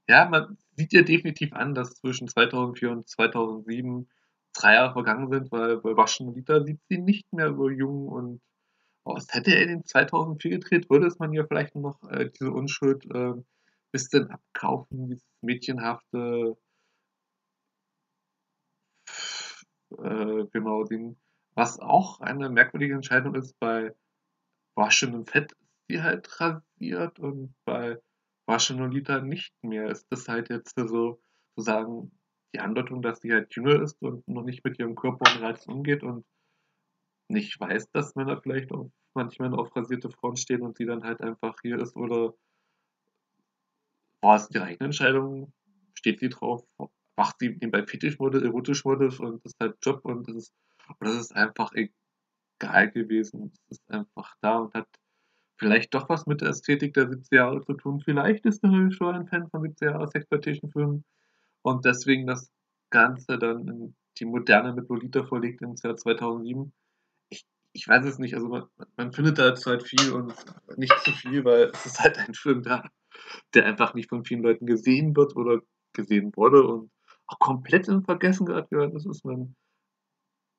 ja, 0.08 0.28
man 0.28 0.56
sieht 0.76 0.92
ihr 0.92 1.04
definitiv 1.04 1.52
an, 1.52 1.74
dass 1.74 1.94
zwischen 1.96 2.28
2004 2.28 2.90
und 2.90 3.08
2007 3.08 4.08
drei 4.54 4.74
Jahre 4.74 4.92
vergangen 4.92 5.30
sind, 5.30 5.52
weil 5.52 5.78
bei 5.78 5.96
Waschen 5.96 6.34
Lita 6.34 6.64
sieht 6.64 6.80
sie 6.88 6.98
nicht 6.98 7.30
mehr 7.32 7.54
so 7.54 7.68
jung 7.68 8.08
und 8.08 8.40
aus. 9.04 9.26
Hätte 9.30 9.52
er 9.54 9.68
in 9.68 9.84
2004 9.84 10.50
gedreht, 10.52 10.90
würde 10.90 11.06
es 11.06 11.18
man 11.18 11.32
ihr 11.32 11.46
vielleicht 11.46 11.74
noch 11.74 12.02
äh, 12.10 12.30
diese 12.30 12.50
Unschuld 12.50 13.04
äh, 13.06 13.34
bisschen 13.92 14.30
abkaufen, 14.30 15.08
dieses 15.08 15.24
mädchenhafte 15.42 16.56
äh, 19.98 20.44
genau 20.52 20.84
Ding. 20.84 21.16
Was 21.54 21.78
auch 21.80 22.20
eine 22.20 22.50
merkwürdige 22.50 22.94
Entscheidung 22.94 23.34
ist, 23.34 23.58
bei 23.58 23.94
waschendem 24.74 25.26
Fett 25.26 25.52
ist 25.52 25.60
sie 25.88 26.02
halt 26.02 26.40
rasiert 26.40 27.18
und 27.18 27.54
bei 27.64 27.98
Waschen 28.46 28.78
Lolita 28.78 29.20
nicht 29.20 29.54
mehr. 29.62 29.90
Ist 29.90 30.06
das 30.10 30.28
halt 30.28 30.50
jetzt 30.50 30.74
so 30.76 31.20
sozusagen 31.56 32.12
die 32.54 32.60
Andeutung, 32.60 33.02
dass 33.02 33.20
sie 33.20 33.32
halt 33.32 33.54
jünger 33.54 33.82
ist 33.82 34.00
und 34.02 34.26
noch 34.28 34.44
nicht 34.44 34.64
mit 34.64 34.78
ihrem 34.78 34.94
Körper 34.94 35.26
und 35.34 35.42
Reiz 35.42 35.66
umgeht 35.66 36.02
und 36.02 36.24
nicht 37.28 37.58
weiß, 37.58 37.90
dass 37.90 38.14
Männer 38.14 38.40
vielleicht 38.40 38.70
auf 38.72 38.90
manchmal 39.14 39.54
auf 39.54 39.74
rasierte 39.74 40.10
Frauen 40.10 40.36
stehen 40.36 40.62
und 40.62 40.76
sie 40.76 40.84
dann 40.84 41.02
halt 41.02 41.20
einfach 41.20 41.56
hier 41.62 41.78
ist 41.80 41.96
oder 41.96 42.34
war 44.26 44.36
es 44.36 44.50
ihre 44.50 44.64
eigene 44.64 44.86
Entscheidung? 44.86 45.52
Steht 45.94 46.20
sie 46.20 46.28
drauf? 46.28 46.64
Macht 47.16 47.36
sie 47.38 47.56
ihn 47.60 47.70
bei 47.70 47.86
Fetischmodus, 47.86 48.42
Erotischmodus 48.42 49.20
und 49.20 49.44
das 49.44 49.52
ist 49.52 49.60
halt 49.60 49.76
Job 49.82 50.04
und 50.04 50.28
das 50.28 50.36
ist, 50.36 50.54
oder 51.00 51.12
das 51.12 51.20
ist 51.22 51.36
einfach 51.36 51.72
egal 51.74 52.90
gewesen. 52.90 53.52
Es 53.68 53.78
ist 53.78 53.90
einfach 53.90 54.34
da 54.42 54.58
und 54.58 54.74
hat 54.74 54.88
vielleicht 55.58 55.94
doch 55.94 56.08
was 56.08 56.26
mit 56.26 56.40
der 56.42 56.48
Ästhetik 56.48 56.94
der 56.94 57.08
70er 57.08 57.36
Jahre 57.36 57.60
zu 57.62 57.74
tun. 57.74 58.00
Vielleicht 58.00 58.44
ist 58.44 58.62
der 58.62 58.72
Regisseur 58.72 59.14
ein 59.14 59.26
Fan 59.26 59.48
von 59.48 59.62
70er 59.62 59.92
Jahre 59.92 60.10
Exploitation-Filmen 60.12 61.04
und 61.62 61.84
deswegen 61.84 62.26
das 62.26 62.50
Ganze 62.90 63.38
dann 63.38 63.66
in 63.68 63.96
die 64.18 64.26
Moderne 64.26 64.74
mit 64.74 64.88
Lolita 64.88 65.24
vorlegt 65.24 65.62
ins 65.62 65.82
Jahr 65.82 65.96
2007. 65.96 66.72
Ich, 67.76 67.86
weiß 67.86 68.06
es 68.06 68.18
nicht, 68.18 68.34
also 68.34 68.48
man, 68.48 68.64
man 68.96 69.12
findet 69.12 69.38
da 69.38 69.48
jetzt 69.48 69.66
halt 69.66 69.82
viel 69.82 70.10
und 70.10 70.34
nicht 70.78 70.98
zu 71.00 71.12
viel, 71.12 71.44
weil 71.44 71.70
es 71.74 71.84
ist 71.84 72.00
halt 72.00 72.18
ein 72.18 72.32
Film 72.32 72.62
da, 72.62 72.88
der 73.52 73.66
einfach 73.66 73.92
nicht 73.92 74.08
von 74.08 74.24
vielen 74.24 74.42
Leuten 74.42 74.64
gesehen 74.64 75.14
wird 75.14 75.36
oder 75.36 75.60
gesehen 75.92 76.32
wurde 76.36 76.66
und 76.66 76.90
auch 77.26 77.38
komplett 77.38 77.86
in 77.88 78.02
Vergessen 78.02 78.46
geraten 78.46 78.94
Das 78.94 79.04
ist 79.04 79.24
man, 79.24 79.54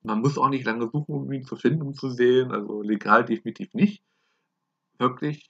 man 0.04 0.20
muss 0.20 0.38
auch 0.38 0.50
nicht 0.50 0.66
lange 0.66 0.90
suchen, 0.92 1.16
um 1.16 1.32
ihn 1.32 1.44
zu 1.44 1.56
finden, 1.56 1.82
um 1.82 1.94
zu 1.96 2.12
sehen. 2.12 2.52
Also 2.52 2.84
legal 2.84 3.26
definitiv 3.26 3.74
nicht. 3.74 4.04
Wirklich. 5.00 5.50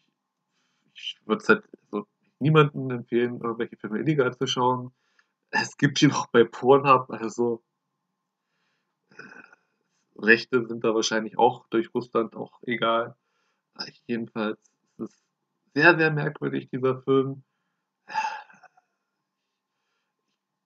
Ich 0.93 1.19
würde 1.25 1.41
es 1.41 1.49
halt 1.49 1.65
also 1.91 2.07
niemandem 2.39 2.89
empfehlen, 2.91 3.41
irgendwelche 3.41 3.75
Filme 3.75 3.99
illegal 3.99 4.35
zu 4.37 4.47
schauen. 4.47 4.93
Es 5.49 5.75
gibt 5.77 6.01
ihn 6.01 6.13
auch 6.13 6.27
bei 6.27 6.45
Pornhub, 6.45 7.09
also 7.09 7.61
Rechte 10.17 10.65
sind 10.65 10.83
da 10.83 10.93
wahrscheinlich 10.93 11.37
auch 11.37 11.67
durch 11.69 11.93
Russland 11.93 12.35
auch 12.35 12.61
egal. 12.63 13.15
Jedenfalls 14.07 14.59
ist 14.97 14.99
es 14.99 15.23
sehr, 15.75 15.97
sehr 15.97 16.11
merkwürdig, 16.11 16.69
dieser 16.69 17.01
Film. 17.01 17.43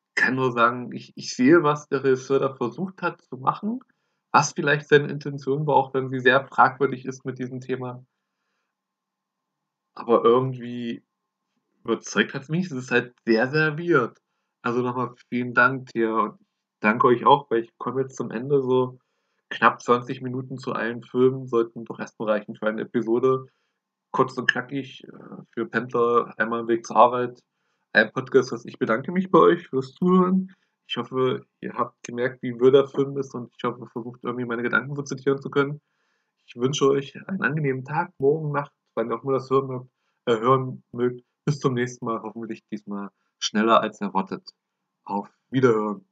Ich 0.09 0.15
kann 0.15 0.35
nur 0.35 0.51
sagen, 0.51 0.93
ich, 0.93 1.13
ich 1.15 1.35
sehe, 1.35 1.63
was 1.63 1.89
der 1.89 2.03
Regisseur 2.03 2.39
da 2.39 2.53
versucht 2.55 3.01
hat 3.01 3.21
zu 3.23 3.37
machen, 3.37 3.79
was 4.31 4.53
vielleicht 4.53 4.87
seine 4.87 5.09
Intention 5.09 5.65
war, 5.67 5.75
auch 5.75 5.93
wenn 5.93 6.09
sie 6.09 6.19
sehr 6.19 6.45
fragwürdig 6.47 7.05
ist 7.05 7.25
mit 7.25 7.39
diesem 7.39 7.59
Thema. 7.59 8.05
Aber 9.93 10.23
irgendwie 10.23 11.03
überzeugt 11.83 12.33
hat 12.33 12.43
es 12.43 12.49
mich. 12.49 12.67
Es 12.67 12.71
ist 12.71 12.91
halt 12.91 13.13
sehr 13.25 13.49
serviert. 13.49 14.21
Also 14.61 14.81
nochmal 14.81 15.13
vielen 15.29 15.53
Dank 15.53 15.87
dir 15.89 16.13
und 16.13 16.39
danke 16.79 17.07
euch 17.07 17.25
auch, 17.25 17.49
weil 17.49 17.63
ich 17.63 17.77
komme 17.77 18.01
jetzt 18.01 18.15
zum 18.15 18.31
Ende 18.31 18.61
so 18.61 18.99
knapp 19.51 19.81
20 19.81 20.21
Minuten 20.21 20.57
zu 20.57 20.73
allen 20.73 21.03
Filmen 21.03 21.47
sollten 21.47 21.85
doch 21.85 21.99
erstmal 21.99 22.29
reichen 22.29 22.55
für 22.55 22.67
eine 22.67 22.81
Episode. 22.81 23.45
Kurz 24.11 24.37
und 24.37 24.49
knackig 24.49 25.03
äh, 25.03 25.43
für 25.51 25.67
Pendler 25.67 26.33
einmal 26.37 26.67
Weg 26.67 26.85
zur 26.85 26.95
Arbeit. 26.95 27.39
Ein 27.93 28.11
Podcast, 28.11 28.51
was 28.51 28.65
ich 28.65 28.79
bedanke 28.79 29.11
mich 29.11 29.29
bei 29.29 29.39
euch 29.39 29.67
fürs 29.67 29.93
Zuhören. 29.93 30.55
Ich 30.87 30.97
hoffe, 30.97 31.45
ihr 31.59 31.73
habt 31.73 32.01
gemerkt, 32.03 32.41
wie 32.41 32.53
wir 32.59 32.71
der 32.71 32.87
Film 32.87 33.17
ist 33.17 33.33
und 33.35 33.53
ich 33.57 33.63
hoffe, 33.63 33.85
versucht 33.91 34.23
irgendwie 34.23 34.45
meine 34.45 34.63
Gedanken 34.63 34.95
so 34.95 35.03
zitieren 35.03 35.41
zu 35.41 35.49
können. 35.49 35.81
Ich 36.45 36.55
wünsche 36.55 36.89
euch 36.89 37.15
einen 37.27 37.43
angenehmen 37.43 37.85
Tag, 37.85 38.13
morgen, 38.17 38.51
Nacht, 38.51 38.73
wann 38.95 39.09
ihr 39.09 39.15
auch 39.15 39.23
immer 39.23 39.33
das 39.33 39.49
hören, 39.49 39.89
äh, 40.25 40.37
hören 40.37 40.83
mögt. 40.91 41.23
Bis 41.45 41.59
zum 41.59 41.73
nächsten 41.73 42.05
Mal, 42.05 42.21
hoffentlich 42.21 42.63
diesmal 42.71 43.09
schneller 43.39 43.81
als 43.81 44.01
erwartet. 44.01 44.49
Auf 45.03 45.29
Wiederhören. 45.49 46.10